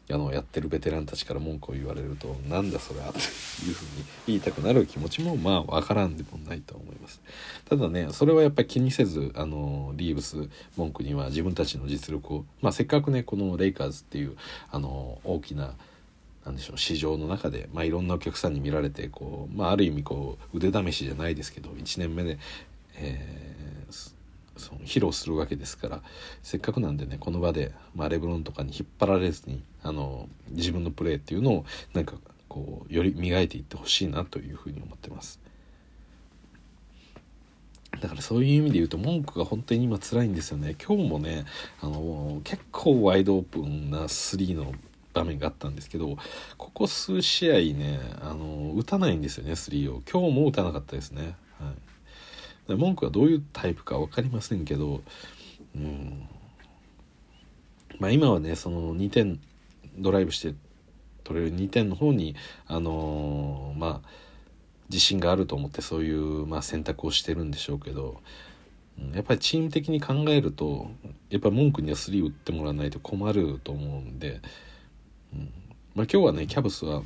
[0.10, 3.24] あのやってるベテランたちから文句を言われるとなんだそれはという
[3.74, 7.22] ふうに言いたくなる気持ちもまあ分からんでもないと思います。
[7.70, 14.38] ただねそれはやっぱり気にせずあのリーブス文句には自分たちの実力を、まあ、せっかくねこのレイカーズっていう
[14.72, 15.74] あの大きな
[16.48, 22.40] なんでしょう市場の中で、まあ、いろんなお客さんに見られてこう、まあ、ある意味こう腕試しじゃないですけど1年目で、
[22.96, 24.12] えー、
[24.58, 26.02] その披露するわけですから
[26.44, 32.16] せっかくなんでねこの場で、まあ、レブロンとかに引っ張られずにあの自分のプレーっていうのをなんか
[32.50, 35.40] こうより磨いていってほしいなというふうに思ってます。
[38.02, 40.76] だからそういう意味で言うと文句が本当に今辛いんですよね。
[40.86, 41.46] 今日もね
[41.82, 44.74] あの結構ワイドオープンな3の
[45.14, 46.18] 場面があったんですけど
[46.58, 50.02] ここ数試合ねあの打たないんですよね3を。
[50.10, 51.38] 今日も打たなかったですね、
[52.68, 52.76] はい。
[52.76, 55.02] 文句はどういうタイプか分かりませんけど、
[55.76, 56.28] うん。
[58.00, 59.40] まあ、今はねその2点
[59.98, 60.56] ドライブして
[61.24, 62.36] 取れる2点の方に
[62.68, 64.10] あのー、まあ
[64.90, 68.22] 自信があると思ってそういう、まあ、選択をしてるんでしょうけど、
[69.14, 70.90] やっぱりチーム的に考えると
[71.30, 74.42] やっぱり文句には3打ってもらわないと困ると思うんで、
[75.34, 75.52] うん
[75.94, 77.04] まあ、今日はねキャブスは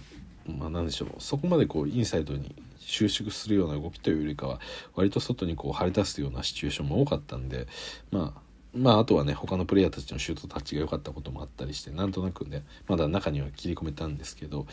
[0.47, 4.59] まあ何でしょうそこまでこうインサイドに収縮するような動きというよりかは
[4.95, 7.67] 割と外にこう張り出すようなシチュエーションも多かったんで
[8.11, 8.41] まあ
[8.73, 14.65] まああとはね他のプレイヤーたちのシュートタッチが良かったこともあったりしてなんとなくねまだ中には切り込めたんですけど、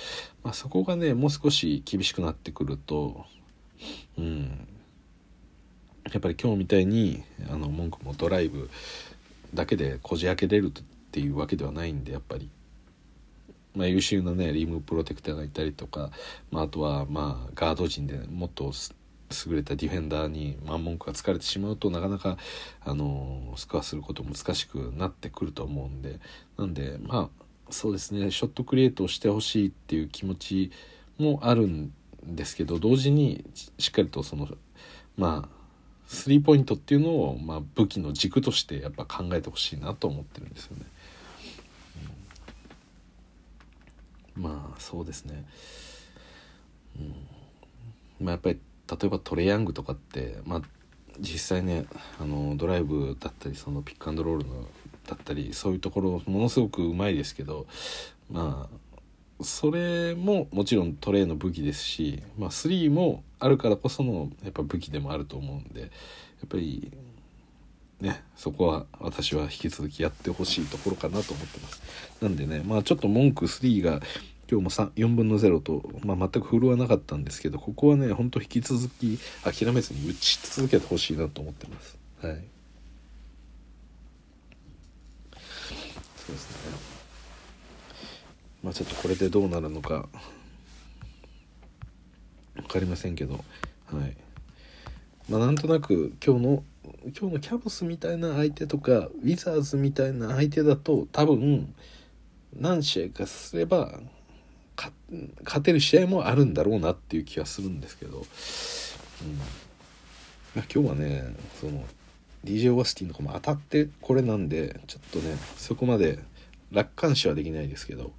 [0.45, 3.25] まあ、そこがねもう少し厳しくなってくると
[4.17, 4.69] うん。
[6.13, 8.71] やっぱり今日みたいにあの文句もドライブ
[9.53, 12.49] だけでこじ開けれるっていうわけではないんでやっぱり。
[13.75, 16.11] まあ、優秀なねリムプロテクターがいたりとか、
[16.51, 18.73] まあ、あとはまあガード陣でもっと
[19.47, 22.39] 優れたディフェンダーに、まあ、文句が疲れてしまうとなかなか、
[22.85, 26.21] あのスコアすること難しくなってくると思うんで。
[26.57, 28.31] なんでまあそうですね。
[28.31, 30.71] ショットクリエイトをしてほしいっていう気持ち
[31.19, 31.93] もあるん
[32.25, 33.45] ですけど同時に
[33.79, 34.49] しっかりとその
[35.17, 35.59] まあ
[36.07, 40.87] スリーポイントっていうのを、まあ、武器の軸としてやっぱ考えてほしいなと思ってるんですよね。
[44.35, 45.45] まあそうですね。
[46.99, 48.25] うん。
[48.25, 48.59] まあやっぱり
[48.91, 50.63] 例えばトレヤングとかってまあ
[51.21, 51.87] 実際ね
[52.21, 54.67] あのドライブだったりそのピックアンドロールの
[55.07, 57.67] だったりそういうところものすごくうまいですけど
[58.31, 65.91] まあそれももちろんトレーの武器ですし、まあ、3もあるからこそのやっぱ武器でもあると思うんでやっ
[66.49, 66.93] ぱり
[68.01, 71.83] ね、そこは私は引き続きやってほしいところかなと思ってます。
[72.21, 74.01] なんでね、まあちょっと文句3が
[74.51, 81.99] 今日も4分の0と、まあ、全く振るわなかったんですけど、ここはね、ほんと引き続き諦めずに打ち続けてほしいなと思ってます。
[82.23, 82.45] はい。
[86.17, 86.79] そうですね。
[88.63, 90.09] まあちょっとこれでどうなるのか
[92.57, 93.45] 分かりませんけど、
[93.87, 94.17] はい。
[95.29, 96.65] まあなんとなく今日の
[97.19, 101.75] 今日のキャブスみたいな相手とかウィザーズみたいな相手だと多分
[102.57, 104.01] 何試合かすれば
[105.45, 108.25] 勝てる試合もあるんだろうなっていう気はするんですけど、うん、
[110.55, 111.85] まあ、今日はねその
[112.45, 116.21] DJ オアスティンとかも当たってこれなんでちょっとねそこまで
[116.71, 118.13] 楽観視はできないですけど、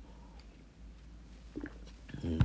[2.24, 2.39] うん、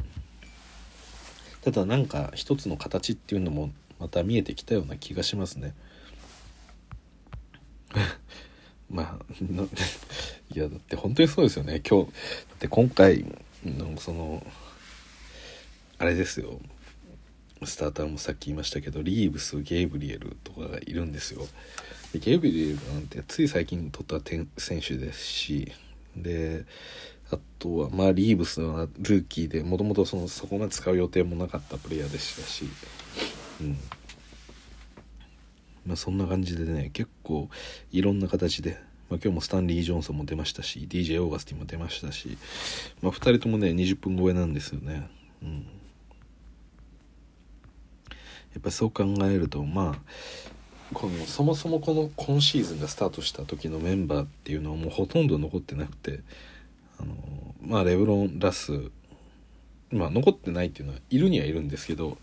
[1.63, 5.75] ただなんか一つの形っていうのもまた見えてきたような気がしますね。
[8.91, 9.25] まあ
[10.55, 11.81] いやだって本当にそうですよね。
[11.89, 12.13] 今日だ
[12.55, 13.25] って今回
[13.65, 14.47] のその
[15.99, 16.61] あれですよ。
[17.65, 21.47] スターターもさっき言いましたけどリーブスゲイブリエルとかがいるんですよ。
[22.13, 24.21] でゲイブリエルなんてつい最近取った
[24.59, 25.73] 選手ですし
[26.17, 26.65] で
[27.31, 32.67] あとはまあリーブスはルーキーでもともとそのそこまで使う予定もなかったプレイヤーでしたし
[33.61, 33.79] うん。
[35.87, 37.49] まあそんな感じでね結構
[37.93, 38.79] いろんな形で
[39.15, 42.37] まあ、今日もスタンリー・ジョンソンも出ましたし DJ オーガスティも出ましたし、
[43.01, 45.09] まあ、2人ともね20分超えなんですよね。
[45.41, 45.61] うん、や
[48.59, 56.19] っぱりそう考えるとまあこのそもそもこの今シーズンがスタートした時のメンバーっていうのはもうほとんど残ってなくて
[56.99, 57.15] あの
[57.63, 58.91] まあレブロン・ラス
[59.93, 62.19] まあ残ってないっていうのはいるにはいるんですけど、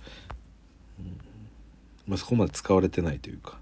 [2.06, 3.60] まあ、そこまで使われてないというか、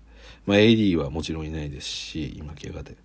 [0.48, 2.98] まあ、AD はもちろんいないですし今怪我で。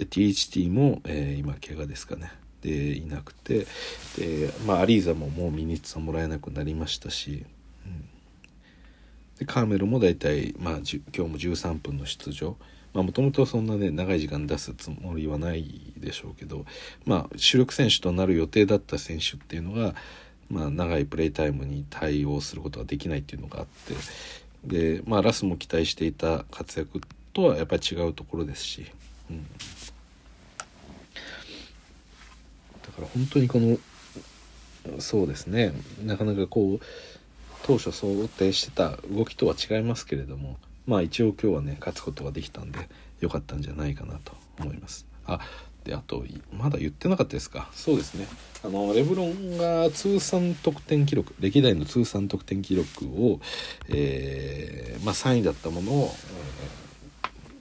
[0.00, 2.32] で THT も、えー、今怪我ですかね。
[2.62, 3.66] でいなくて
[4.16, 7.44] で、まあ、アリーザももうミニッツはもらえなくなりましたし、
[7.86, 8.08] うん、
[9.38, 12.56] でカーメルも大体、まあ、今日も13分の出場。
[12.92, 16.64] もともとそんなね長い時間出すつもりはないでしょうけど、
[17.04, 19.94] まあ、主力選手となる予定だった選手っていうのが、
[20.48, 23.66] まあ、長いプレータイムに対応することができないっていうのがあっ
[24.66, 27.00] てで、まあ、ラスも期待していた活躍
[27.32, 28.86] とはやっぱり違うところですし、
[29.30, 29.46] うん、
[32.82, 33.78] だから本当にこの
[35.00, 35.72] そうですね。
[36.04, 36.80] なかなかこう
[37.64, 42.88] 当初想定してた動きとは違いますけれどもまあ一応今日はね勝つことができたんで
[43.20, 45.06] 良かったんじゃないかなと思います。
[45.26, 45.40] あ
[45.84, 47.68] であとまだ言ってなかったですか？
[47.72, 48.26] そうですね。
[48.64, 53.40] あのレブロンが通算得点記録歴代の通算得点記録を、
[53.88, 56.14] えー、まあ、3位だったものを、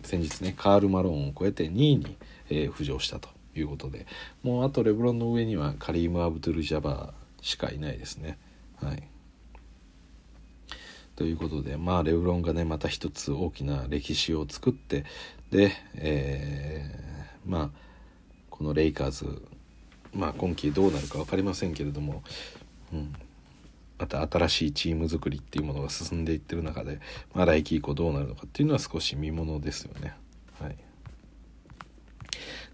[0.03, 2.17] えー、先日ねカール・マローンを超えて2位に、
[2.49, 3.29] えー、浮上したと。
[3.59, 4.05] いうことで
[4.43, 8.37] もうあとレブロンの上にはカリーム・アブドゥル・ジャバーしかいないですね。
[8.81, 9.03] はい
[11.15, 15.03] ということでまあレブロンがねまた一つ大きな歴史を作って
[15.51, 17.69] で、えー、まあ
[18.49, 19.41] このレイカーズ
[20.13, 22.23] まあ今季どうなるか分かりませんけれども、
[22.93, 23.13] うん、
[23.97, 27.01] また新しいチーム作りっていうものが進んでいってる中で、
[27.33, 30.13] まあ、来季以降どうなるのかっていうのは少し見ものですよね。
[30.61, 30.77] はい、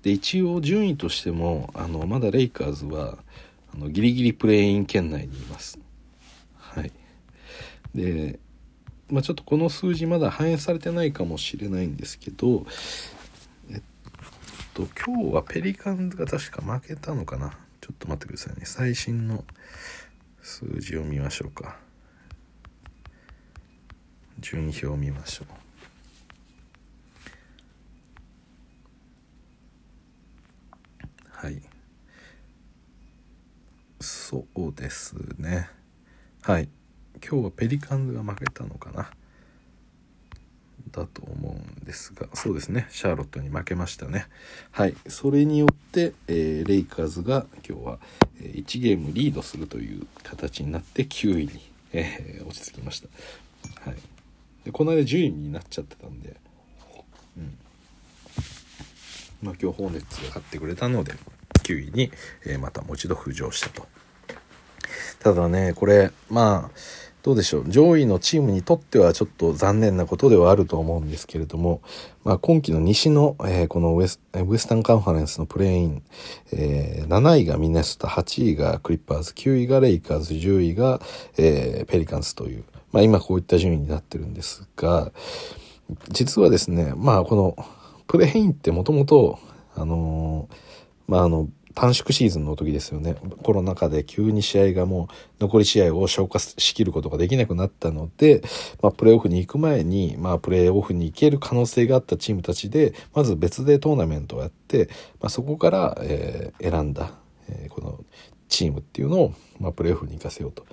[0.05, 3.17] で一応順位としてもあのまだレイカーズは
[3.73, 5.79] あのギリギリプレーイン圏内にいます。
[6.59, 6.91] はい、
[7.95, 8.39] で、
[9.09, 12.67] まあ、ちょっとこの数字まだ反映されてないかもしれないんですけど
[13.71, 13.81] えっ
[14.75, 17.57] と今日はペリカンズが確か負けたのかな。
[17.81, 18.61] ちょっと待ってくださいね。
[18.65, 19.43] 最新の
[20.43, 21.79] 数字を見ましょうか。
[24.39, 25.65] 順位表を見ましょう
[31.45, 31.61] はい
[34.25, 35.69] そうですね。
[36.41, 36.67] はい。
[37.23, 39.11] 今日はペリカンズが負けたのかな？
[40.91, 42.87] だと思うんですがそうですね。
[42.89, 44.25] シャーロットに負けましたね。
[44.71, 44.95] はい。
[45.09, 47.99] それによって、えー、レイカーズが今日は
[48.41, 51.61] 1ゲームリードするという形になって9位に、
[51.93, 53.07] えー、落ち着きました、
[53.87, 53.99] はい、
[54.63, 56.35] でこの間10位になっちゃってたんで
[57.37, 57.57] うん。
[59.43, 61.13] まあ今日ホーネッツが勝ってくれたので
[61.61, 62.11] 9位に、
[62.47, 63.87] えー、またもう一度浮上したと。
[65.19, 67.63] ただねこれまあどうでしょう。
[67.67, 71.81] 上位のチームにとってはちょっと残念なことではあると思うんですけれども、
[72.23, 76.03] まあ、今季の西の、えー、このウエスウエスタンカンファレンスのプレイン、
[76.53, 81.01] えー、7位がミネソタ8位がクリッパーズ9位がレイカーズ10位が、
[81.35, 85.11] えー、ペリカンスという、まあ、今こういった順位になってるんですが
[86.09, 87.55] 実はですねまあこの
[88.05, 89.39] プレインってもともと
[89.75, 90.47] あの
[91.07, 93.15] まああの短縮シーズンの時ですよね。
[93.43, 95.09] コロナ禍で急に試合がも
[95.39, 98.41] う残り試合を消化しきることができなくなったので、
[98.81, 107.11] まあ、プレーオフに行く前に、まあ、プレーオフに行ける可能性があったチームたちで、まず別でトーナメントをやって、まあ、そこから、えー、選んだ、
[107.49, 107.99] えー、この
[108.47, 110.65] チームっていうのを、まあ、プレーオフに行かせようと。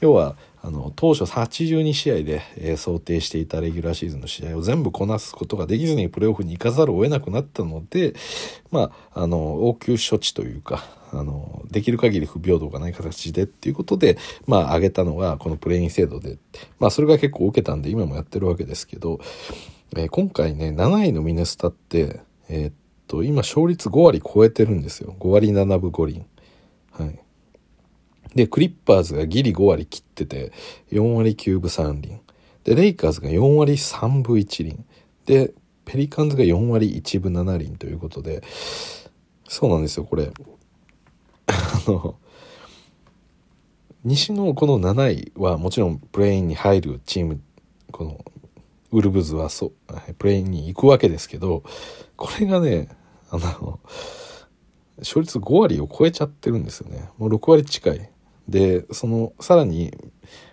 [0.00, 8.14] 要は、あの当初82試合で、えー、想定していたレギュラーシーズンの試合を全部こなすことができずにプレーオフに行かざるを得なくなったので、
[8.70, 16.38] まあ、あの応急処置というかあのできる限り不平等がない形でっていうことで、まあ、上げたのがこのプレイン制度で、
[16.78, 19.18] まあ、それが結構受けたんで今もやってるわけですけど、
[19.96, 22.74] えー、今回ね7位のミネスタって、えー、っ
[23.08, 25.16] と今勝率5割超えてるんですよ。
[25.18, 26.24] 5割7分5厘。
[26.92, 27.18] はい。
[28.34, 30.52] で、クリッパーズがギリ5割切ってて、
[30.90, 32.20] 4割9分3厘。
[32.64, 34.84] で、レイカーズが4割3分1厘。
[35.26, 35.52] で、
[35.84, 38.42] ペリカンズが4割1分7厘ということで、
[39.48, 40.30] そうなんですよ、これ。
[41.46, 42.16] あの、
[44.04, 47.40] 西のこの7位はもちろんプレインに入るチーム、
[47.90, 48.24] この
[48.92, 49.72] ウルブズはそう、
[50.14, 51.62] プレインに行くわけですけど、
[52.16, 52.88] これがね、
[53.30, 53.80] あの、
[54.98, 57.08] 勝率5割を超えちゃってるんですよね。
[57.18, 58.11] もう6割近い。
[58.48, 59.96] でそのさらに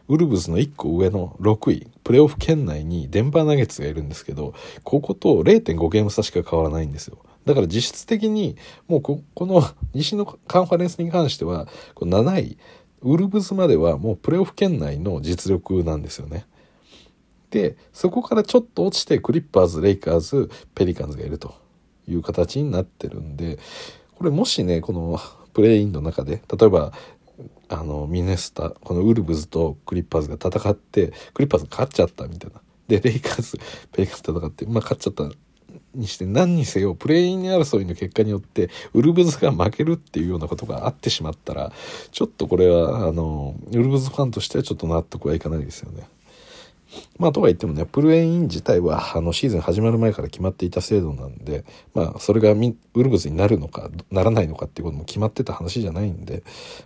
[0.08, 7.18] ウルブズの1個上の6位プレーオフ圏内にデンバーナゲッツがいるんですけどここと0.5ゲーム差しか変わらないんですよ。
[7.46, 9.64] だから実質的にもうこの
[9.94, 12.58] 西のカンファレンスに関してはこの7位
[13.02, 16.46] ウルブズまではもうプレーオフ圏内の実力なんですよね。
[17.50, 21.56] でそこからちょっと落ちてクリッパーズレイカーズペリカンズがいると
[22.08, 23.58] いう形になってるんで
[24.16, 25.20] これもしねこの
[25.54, 26.94] プレインの中で例えば
[27.70, 33.58] あのミネソタこのウルブズとクリッパーズが戦ってクリッパーズ勝っちゃったみたいなでレイカーズ
[33.96, 35.30] レイカーズ戦ってまあ勝っちゃった
[35.94, 41.72] にして何にせよプレイン争いの結果によってウルブズが負けるっていうようなことがあってしまったら
[42.12, 46.08] ちょっとこれはあのウルブズファンとしてはちょっと納得はいかないですよね。
[47.18, 51.64] まあとは言ってもねプレイン自体はあのシーズン始まる前から決まっていた制度なんで
[51.94, 56.44] まあそれがウルブズになるのかならないのかっていうことも決まってた話じゃないんで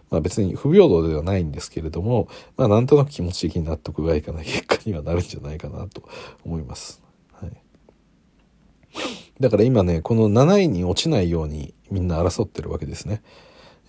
[0.10, 2.28] まあ別に不平等ではないんですけれども
[2.58, 6.04] まあなんとなく気持ち的に納得がいかない結果にはなるんじゃないかなと
[6.44, 7.02] 思います。
[7.34, 7.52] はい、
[9.40, 13.22] だから今ねこの7位に落ちないようにみんな争ってるわけですね。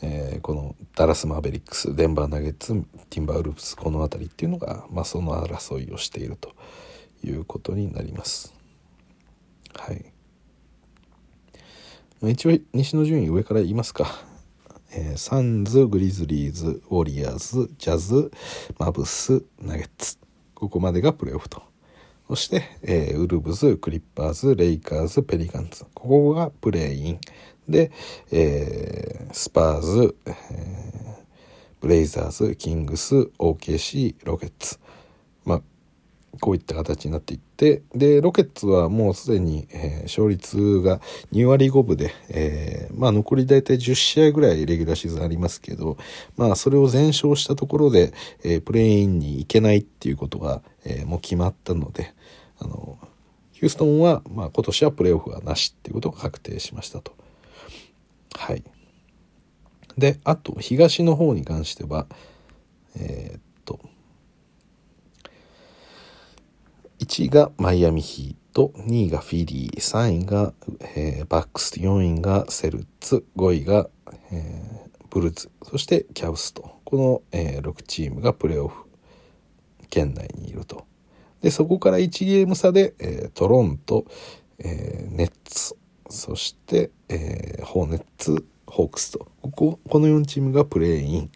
[0.07, 2.75] えー、このダラス・マーベリックスデンバー・ナゲッツ
[3.09, 6.53] ティンバー・ウルブスこの辺りっていうのが、まあ、その争いをしていると
[7.25, 8.53] いうことになります。
[9.75, 10.05] はい。
[12.21, 14.07] ま、一応西の順位上から言いますか。
[14.93, 18.31] えー、サンズ、グリズリーズ、ウォリアーズ、ジャズ、
[18.79, 20.19] マブス、ナゲッツ。
[20.55, 21.63] ここまでがプレーオフと。
[22.29, 25.85] そして、えー、ウルブズ、クリッパーズ、レイカーズ、ペリカンズ。
[25.95, 27.21] ここがプレイン。
[27.69, 27.91] で、
[28.31, 30.35] えー、スパーズ、えー、
[31.81, 34.79] ブレイザーズ、キングス、OKC、ロケッツ。
[35.45, 35.63] まあ、
[36.41, 41.01] こういった形になっていって、で、ロケッツはもうすでに、えー、勝率が
[41.33, 45.97] 2割5分で、えー、まあ残り大体10試合ぐらいレギュラーシーズンありますけど、
[46.37, 48.13] まあそれを全勝したところで、
[48.43, 52.13] えー、プレーインに行けないっていうことが、え、もう決まったので、
[52.59, 52.99] あの、
[53.53, 57.13] ヒューストンは、まあ今年はプレーオフはなしっていうことが確定しましたと。
[58.35, 58.65] はい。
[59.97, 62.07] で、あと、東の方に関しては、
[62.97, 63.81] えー、っと、
[67.01, 70.53] 1位がマイアミヒート、2位がフィリー、3位が、
[70.97, 73.89] えー、バックス、4位がセルツ、5位が、
[74.33, 78.85] えー、ブルーズ、そしてキャブスと、この、えー、6チームがプレーオフ
[79.91, 80.87] 圏内にいると。
[81.41, 84.07] で、そこから1ゲーム差で、えー、トロント、
[84.59, 85.77] えー、ネッツ、
[86.09, 91.31] そして、えー、ホーネッツ、ホークスと、ここ、この4チームがプレーイン。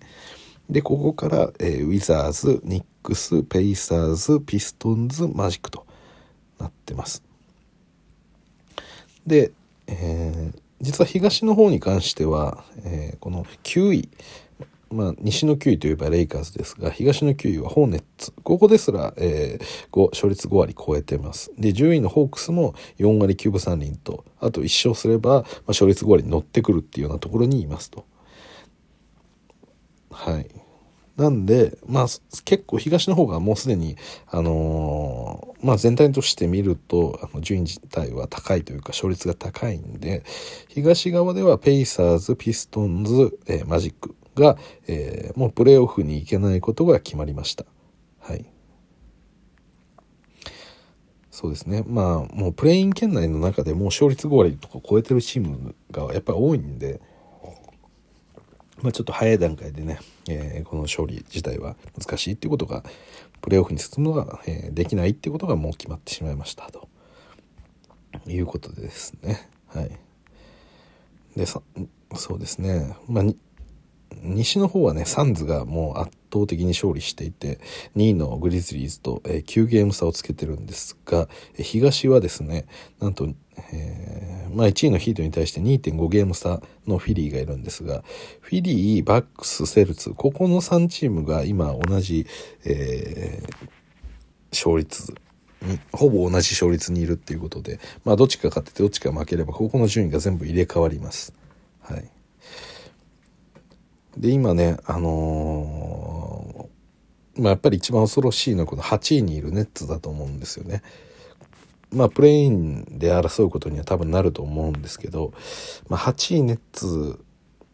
[0.68, 5.86] で、ここから、えー、ウィザーズ、ニックス、ペイサーズ、ピストンズ、マジックと
[6.58, 7.22] なってます。
[9.26, 9.52] で、
[9.86, 14.08] えー、実は東の方に関しては、えー、この9位、
[14.90, 18.32] まあ、西の9位といえばレイカーズですが、東の9位はホーネッツ。
[18.42, 21.52] ここですら、えー、勝率5割超えてます。
[21.58, 28.06] で、10位のホークスも4割9分3厘と、あと1勝すれば、まあ、勝率5割に乗ってくるっていうようなところにいますと。
[30.10, 30.48] はい。
[31.18, 32.06] なんで、まあ、
[32.44, 33.96] 結構東の方がもうすでに、
[34.28, 40.22] あのー、まあ全体として見ると、あの順位自体は高いというか、勝率が高いんで、
[40.68, 47.64] 東側ではペイサーズ、ピストンズ、えー、マジック、が、えー、もうプレーオフに行けないことが決まりました。
[48.20, 48.44] はい。
[51.30, 51.84] そうですね。
[51.86, 57.00] まあ、もうプレイン圏内の中でもう勝率5割とか超えてるチームがやっぱり多いんで、
[58.82, 62.84] まあちょっと早い段階でね、えー、この勝利自体は難しいっていうことが、
[63.40, 66.88] プレーオフに進むのが、えー、できないっていうことがもう決まってしまいましたと。
[68.26, 69.48] いうことですね。
[69.68, 69.90] はい。
[71.36, 71.62] で、そ
[72.14, 72.96] そうですね。
[73.06, 73.24] まあ、
[74.22, 77.60] 西の方はねサンズがもう圧倒的に勝利していて
[77.96, 82.66] 2位のグリズリーズと、えー、9ゲーム差をつけてるんですが東はですね
[83.00, 83.28] なんと、
[83.72, 88.02] えー、まあ、1位のヒートに対して2.5ゲーム差のフィリーがいるんですが
[88.40, 92.26] フィリーバックスセルツここの3チームが今同じ、
[92.64, 93.68] えー、
[94.52, 95.14] 勝率
[95.92, 101.34] ほぼ同じ勝率にいるっていうことでまあどっちか勝っててどっちか負ければここの順位が全部入れ替わります。
[101.80, 102.10] はい
[104.18, 110.82] で、今ね、あのー、まあ、やっぱり一番恐ろしいのはこの8位にいるネッツだと思うんですよね。
[111.92, 115.32] まあ、プレインで争うことには多分なると思うんですけど、
[115.88, 117.24] まあ、8位ネッツ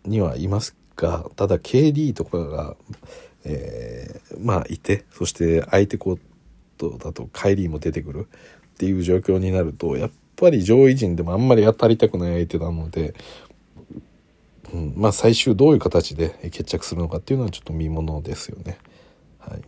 [0.05, 2.77] にはいますが、ただ KD とかが、
[3.45, 6.19] えー、まあ、いて、そして相手コー
[6.77, 8.29] トだとカイリーも出てくる
[8.75, 13.15] っていう状況になると、やっぱり上位陣でもあんまり当たりたくない相手なので、
[14.75, 18.79] うん、まあ最終どういう形で決着するのかっていうのはちょっと見ものですよね。
[19.39, 19.63] はい、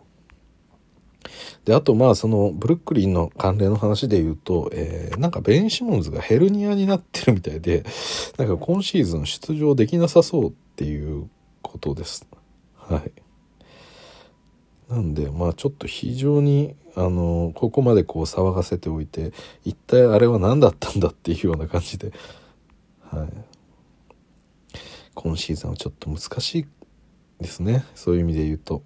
[1.64, 7.84] であとまあそのブルックリンの関連の話で言うと、えー、なんかベン・シモンズがヘルニアになってるみたいで
[8.36, 11.30] なんか今シーズン出場できなさそうっていう
[11.62, 12.26] ことです。
[12.74, 13.12] はい、
[14.90, 19.32] なんでまあちょっと非常にあのここまでこう騒がせておいて
[19.64, 22.12] 一体あれは何だったんだっていうような感じで、
[23.02, 23.55] はい、
[25.16, 26.66] 今シーズンはちょっと難しい
[27.40, 27.84] ですね。
[27.94, 28.82] そういう意味で言うと。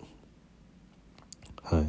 [1.63, 1.89] はい。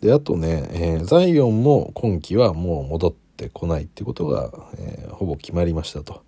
[0.00, 6.22] であとね、えー、ザイオンも今季はもう戻ってこないってことが、えー、ほぼ決まりましたと。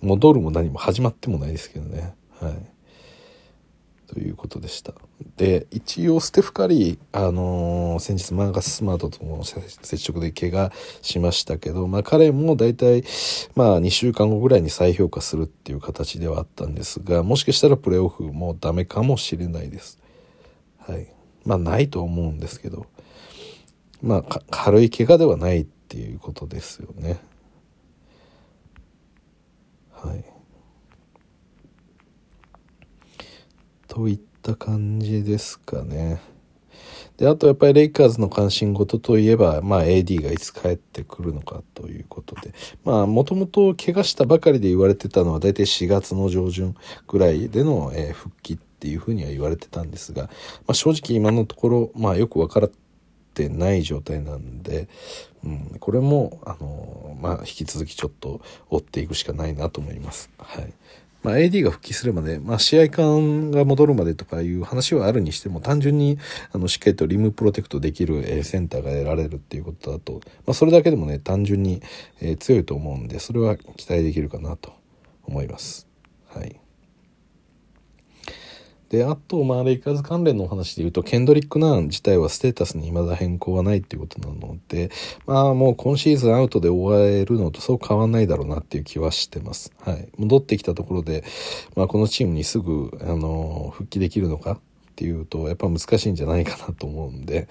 [0.00, 2.14] 戻るも何も始まってもないですけどね。
[2.40, 2.75] はい。
[4.06, 4.94] ということでした。
[5.36, 13.04] で、一応ステフ・カリー、あのー、先日マーガス・スマートとも接触で怪我しましたけど、まあ彼も大体、
[13.54, 19.98] まあ2週間後ぐらいに再評価するっていう形ではあったんですが、もしかしたらプレーオフもダメかもしれないです。
[20.78, 21.12] はい。
[21.44, 22.86] まあないと思うんですけど、
[24.02, 27.18] まあ軽い怪我ではないっていうことですよね。
[29.90, 30.35] はい。
[33.96, 36.20] といった感じですかね。
[37.16, 42.52] で、あとやっぱりレイカーズの関心事といえば、まあ AD がいつ帰ってくるのかということで、
[42.84, 46.74] まあもともと怪我したばかりで言われてたのは大体4月の上旬
[47.08, 50.30] ぐらいでの、え、復帰っていうふうには言われてたんですが、ま
[50.72, 52.68] あ正直今のところ、まあよく分から
[53.32, 54.88] てない状態なんで、
[55.42, 60.30] うん、これも、あの、まあ引き続きちょっと追っていくしかないなと思います。
[60.38, 60.72] はい。
[61.26, 66.18] まあ、AD が復帰するまで、まあ、試合感が戻るまでとかいう話はあるにしても、単純に、
[66.52, 71.82] あの、しっかりとリムプロテクトできる、え、センターが得られるっていうことだと、まあ、それだけでもね、単純に、
[72.20, 74.72] え、強いと思うんで、それは期待できるかなと
[75.24, 75.88] 思います。
[76.28, 76.60] はい。
[78.88, 84.90] で、あと、まあ、レイカーズ関連のお話で言うと、ケンドリック・ナーン自体はステータスに未だ変更はないっていうことなので、
[85.26, 89.72] まあ、もう今シーズンアウトで終えるのとそう変わんないだろうなっていう気はしてます。
[89.80, 90.08] はい。
[90.16, 91.24] 戻ってきたところで、
[91.74, 94.58] まあ、このチームにすぐ、あの、復帰できるのかっ
[94.94, 97.48] ていうと、やっぱ難しいんじゃないかなと思うんで、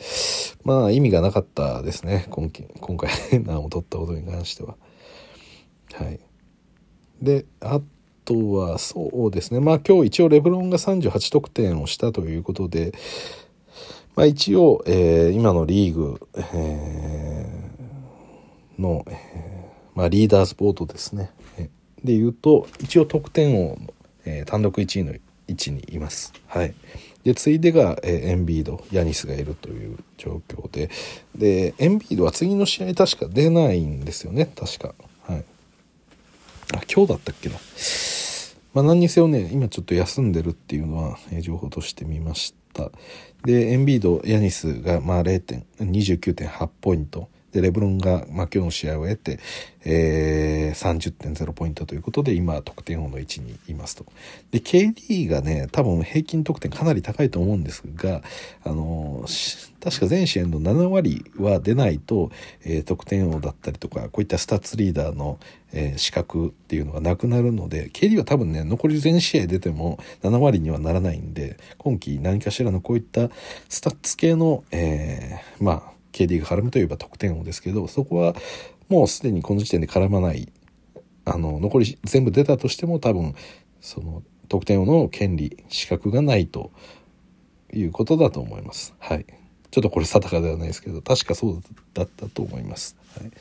[0.64, 2.28] まあ、意味がなかったですね。
[2.30, 3.10] 今今回、
[3.44, 4.78] ナーンを取ったことに関しては。
[5.94, 6.20] はい。
[7.22, 7.82] で、あ
[8.26, 9.60] とはそうですね。
[9.60, 12.94] まあ今日一応レブロンが38得点をしたということで、
[14.16, 21.32] まあ、一応、えー、今のリーグ、えー、の、えー、まあ、リーダーズボードですね。
[22.06, 23.94] で言うと一応得点王の、
[24.26, 25.14] えー、単独1位の
[25.48, 26.34] 位置にいます。
[26.48, 26.74] はい、
[27.24, 30.90] で次いでが、えー、エンビードヤニスがいるという状況で。
[31.36, 34.52] でエンビードは次の試合確か出ないんですよね。
[34.56, 34.94] 確か。
[36.74, 37.56] あ今日だったっけな。
[38.74, 42.92] まあ、何にせよね、今ちょっと休んでるっていうのは、えー、情報としてみました。
[43.46, 47.30] で、エンビード、ヤニスが、まあ、0.29.8ポイント。
[47.56, 49.40] で、レブロンが、まあ、今日の試合を得て、
[49.86, 54.06] えー、30.0ポイントということで、今、得点王の位置にいますと。
[54.52, 58.22] で、KD がね、多分平均得点かなり高いと思うんですが、
[58.66, 59.26] あの、
[59.82, 62.30] 確か全試合の7割は出ないと、
[62.66, 65.40] えー、得点王だったりとか、こういったスタッツリーダーの、
[65.72, 73.30] えー、資格っていうのがなくなるので、KD は多分ね、残り全試合出ても7割にはならないんで、今季何かしらのこういった
[73.70, 78.36] スタッツ系の、えー、まあ、KD が絡むといえば得点王ですけど、そこは
[78.88, 80.52] もうすでにこの時点で絡まない、
[81.26, 83.36] あの、残り全部出たとしても多分、
[83.82, 86.72] その得点王の権利、資格がないと
[87.74, 88.94] いうことだと思います。
[89.00, 89.26] はい。
[89.72, 91.62] ちょっとこれ定かではないですけど、確かそう
[91.94, 92.96] だったと思います。
[93.20, 93.32] はい。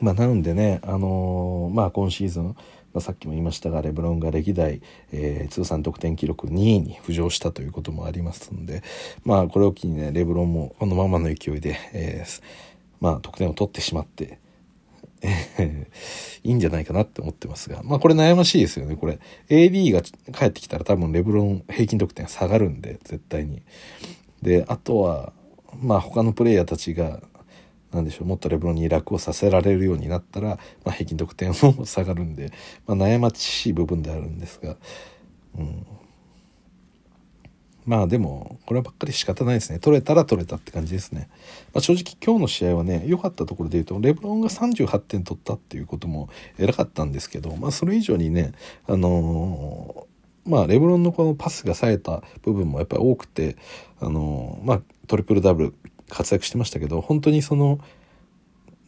[0.00, 2.56] まあ、なのでね、あのー、まあ、今シーズン、
[2.94, 4.80] まあ、さっきも言いましたがレブロンが歴代、
[5.12, 8.82] えー、通算得点記録2位に浮上したということもありますので、
[9.24, 12.42] まあ、これを機にねレブロンもこのままの勢いで、えー、
[13.00, 14.38] まあ、得点を取ってしまって、
[16.42, 18.96] いいんじゃないかなって思ってますが、まあこれ悩ましいですよね。
[18.96, 19.18] これ
[19.48, 23.62] AD が帰ってきたら多分レブロン平均得点下がるんで、絶対に。
[24.42, 25.32] で、あとは、
[25.80, 27.22] まあ他のプレイヤーたちが、
[27.94, 32.52] なんでしょう、もっとレブロンに楽をさせられるようになったら、まあ平均得点も下がるんで、
[32.86, 34.76] まあ悩ましい部分であるんですが、
[35.56, 35.86] うん。
[37.86, 39.78] まあでも、こればっかり仕方ないですね。
[39.78, 41.28] 取れたら取れたって感じですね。
[41.74, 48.52] まあ、正直今日の試合はね、良かったところで言うと、レブロンが38点取ったっていうことも偉かったんですけど、まあそれ以上にね、
[48.88, 53.56] あのー、まあレブロンのこのパスが冴えた部分もやっぱり多くて、
[54.00, 55.74] あの、まあトリプルダブル
[56.14, 57.80] 活躍してましたけど、本当にその、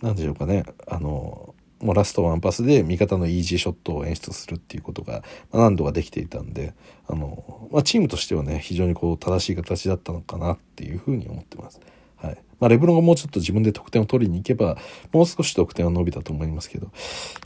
[0.01, 5.23] なんでしょうかね、あのもうラストワンパスで味方のイージーショットを演出するっていうことが
[5.53, 6.75] 何度かできていたんで、
[7.07, 11.81] あの、まあ、チームとしてはね、非常にこう正しい形だったのかなっていうふうに思ってます。
[12.17, 12.39] はい。
[12.61, 14.79] まあ、レブロンがもうちょっと自分で得点を取りに行けば、
[15.13, 16.91] もう少し得点は伸びたと思いますけど、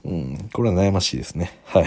[0.05, 1.59] うん、これは悩ましいですね。
[1.64, 1.87] はい。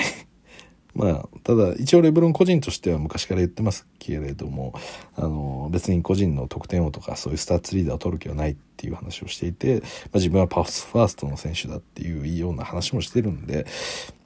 [0.96, 4.74] まあ、ただ、一応レブロン個人としては昔から言ってますけれども、
[5.16, 13.66] あの、別に個人の得点王とかそういうスタッツリーダーを取る気はないっていう話をしていて、まあ、自分はパスファーストの選手だっていうような話もしてるんで、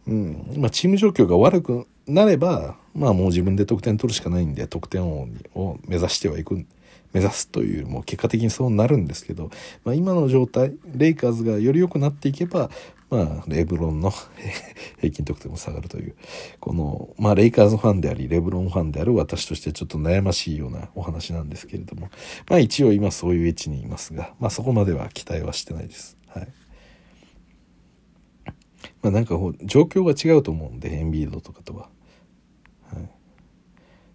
[0.08, 6.66] うん、まあ、チーム状況が悪くなれば、まあもう自分で得点取るしかないんで、得点王を目指してはいく
[7.14, 9.50] 目指すというも結果的にそうなるんですけど、
[9.84, 12.70] まあ、今の状態レイカーズがより良くなっていけば、
[13.10, 14.12] まあ、レブロンの
[15.00, 16.16] 平均得点も下がるという
[16.60, 22.10] この、まあ、レイカーズファンでありレブロンファンである私としてちょっと悩ましいようなお話なんですけれども、
[22.50, 26.18] まあ、一応今そういう位置にいますが、まあ、そこまでは期待はしてないです。
[26.28, 26.48] はい
[29.02, 31.90] まあ、なんか状況が違うと思うんでエンビードとかとは。
[32.94, 33.10] はい、や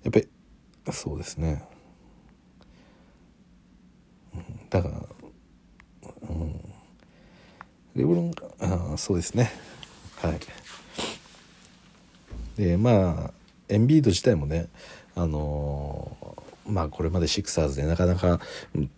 [0.08, 0.28] っぱり
[0.92, 1.62] そうですね
[4.72, 4.94] だから、
[6.30, 6.60] うん、
[7.94, 9.52] レブロンあそうですね。
[10.16, 10.40] はい。
[12.56, 13.30] でまあ
[13.68, 14.68] エンビード自体もね
[15.14, 18.40] あのー、まあこれまでシクサーズでなかなか、
[18.74, 18.90] うん、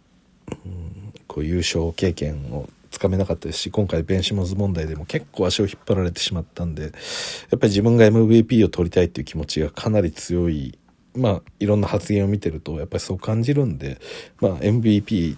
[1.27, 10.79] こう優勝経験をつかめなかったですし今回ベンシモズ問題でも結構足を引っ張られてしまったんでやっぱり自分が MVP を取りたいっていう気持ちがかなり強い
[11.17, 14.01] まあいろんな発言を見てるとやっぱりそう感じるんで
[14.41, 15.37] まあ MVP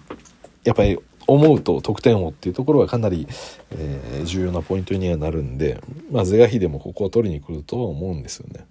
[0.63, 3.27] やっぱり思うと得点王っていうところはかなり、
[3.71, 8.65] えー、重要なポイントにはなるんで、まあ、是が非でもここは取りに来るとは思うんですよね。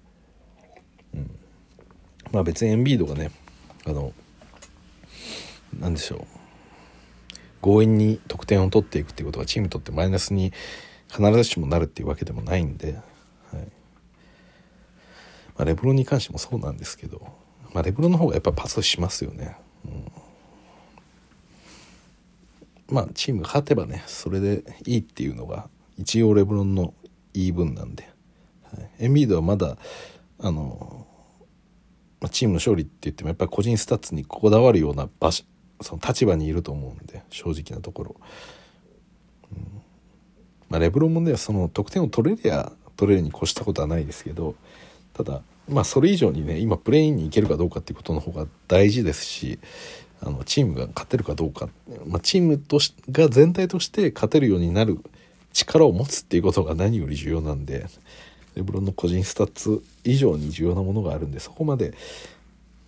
[1.15, 1.31] うん、
[2.33, 3.31] まあ別にエンビードがね
[3.87, 4.13] あの
[5.79, 6.27] なんでしょう
[7.63, 10.53] 強引に得点を取っていくっていうことがチームにとってマイナスに
[11.09, 13.01] 必ずしもなるっていうわけでもないんで、
[15.59, 17.21] あ、レブロンに関してもそうなんですけど、
[17.73, 19.57] まあ、レブロンの方がやっぱパスしますよね。
[19.85, 20.13] うん。
[22.89, 26.95] まあチームが勝てばねそれでいいっていうのが一応レブロンの
[27.33, 28.09] 言い分なんで、
[28.63, 29.77] はい、エンビードはまだ
[30.39, 31.07] あの、
[32.21, 35.45] まあ、チームの勝利って言ってもやっぱり個人スタッツにこだわるような場所
[35.81, 38.17] その立場にいると思うんで正直なところ、
[40.71, 44.55] まあ、レブロンもねその得点を取れりゃ取れるに越したことはないですけど
[45.17, 49.59] ただまあそれ以上にね今プレインに行けるかどうかっていうことの方が大事ですし
[50.21, 51.69] あのチームが勝てるかどうか、
[52.07, 54.99] まあ、チームとしが全体として勝てるようになる
[55.53, 57.87] 力を持つっていうことが何より重要なんで
[58.55, 61.95] レブロンの個人スタッツ以上に重要なものがあるんでそこまで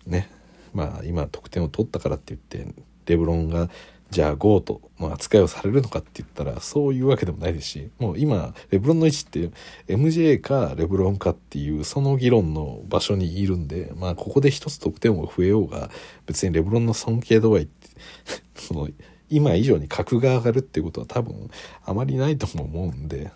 [0.05, 0.29] ね
[0.73, 2.73] まあ今得点を取ったからって言って
[3.07, 3.69] レブロンが
[4.11, 9.51] じゃあゴートの扱いをされるのかって言ったらそういうわけでもないですしもう今レブロンの位置って
[9.87, 15.91] MJ かレブロンかっていうその議論の場所にいるんでまあここで一つ得点を増えようが
[16.25, 17.89] 別にレブロンの尊敬度合いって
[18.59, 18.89] その
[19.29, 21.51] 今以上に格が上がるっていうことは多分
[21.85, 23.31] あまりないとも思うんで、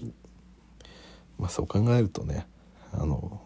[0.00, 0.14] うん、
[1.38, 2.46] まあそう考えるとね
[2.92, 3.40] あの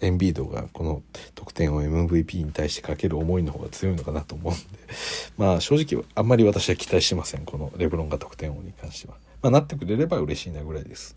[0.00, 1.02] エンビードがこの
[1.34, 4.60] 得点を MVP に対してかける思いの方が強いのかなと思うんで
[5.38, 7.44] まあ正直あんまり私は期待してません。
[7.44, 11.16] このレブロンが得点王に関しては、まあ、なってくれれば嬉しいなぐらいです。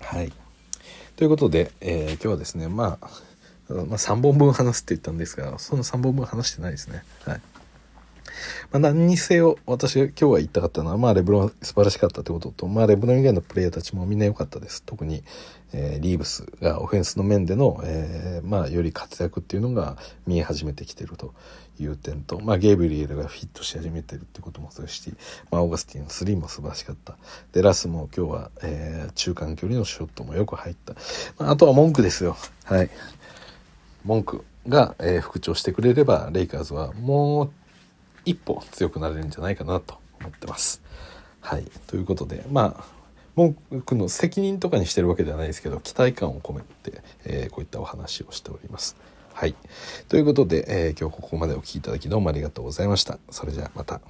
[0.00, 0.32] はい。
[1.16, 3.10] ということで、えー、今日はですねまあ
[3.68, 7.04] まあ、3本分話すって言ったんですがその3本分話してないですね。
[7.24, 7.40] はい。
[8.70, 14.82] まあ、何にせよ、私が今日は言いたかったのは、まあ、レブロン素晴らしかったってことと、まあ、レブロン以外のプレイヤーたちもみんな良かったです。
[14.82, 15.22] 特に、
[15.72, 19.96] えー、リーブスがオフェンスの面での、えー、まあ、より活躍っていうのが
[20.26, 21.34] 見え始めてきてると
[21.80, 25.12] いう点と、まあ、ゲイブリエルがフィットし始めてるってこともそうですし、
[25.50, 27.16] まあ、オーガスティンの3も素晴らしかった。
[27.52, 30.94] で、ラスも今日は、えー、中間距離のショットもよく入った。
[31.38, 32.36] まあ、あとは文句ですよ。
[32.64, 32.90] はい。
[34.04, 37.52] 文句が、えー、復調してくれれば、レイカーズはもう
[38.24, 40.82] 一歩強くなれるんじゃないかなと思ってます。
[41.40, 41.64] はい。
[41.86, 42.84] ということで、まあ、
[43.34, 48.96] 文句の責任とかにしてるわけではないですけど、期待感を込めて、えー、こういったお話をしております。
[49.32, 49.54] はい。
[50.08, 53.18] ということで、えー、今日ここまでお聴きいただきどうもありがとうございました。
[53.30, 54.00] それじゃあまた。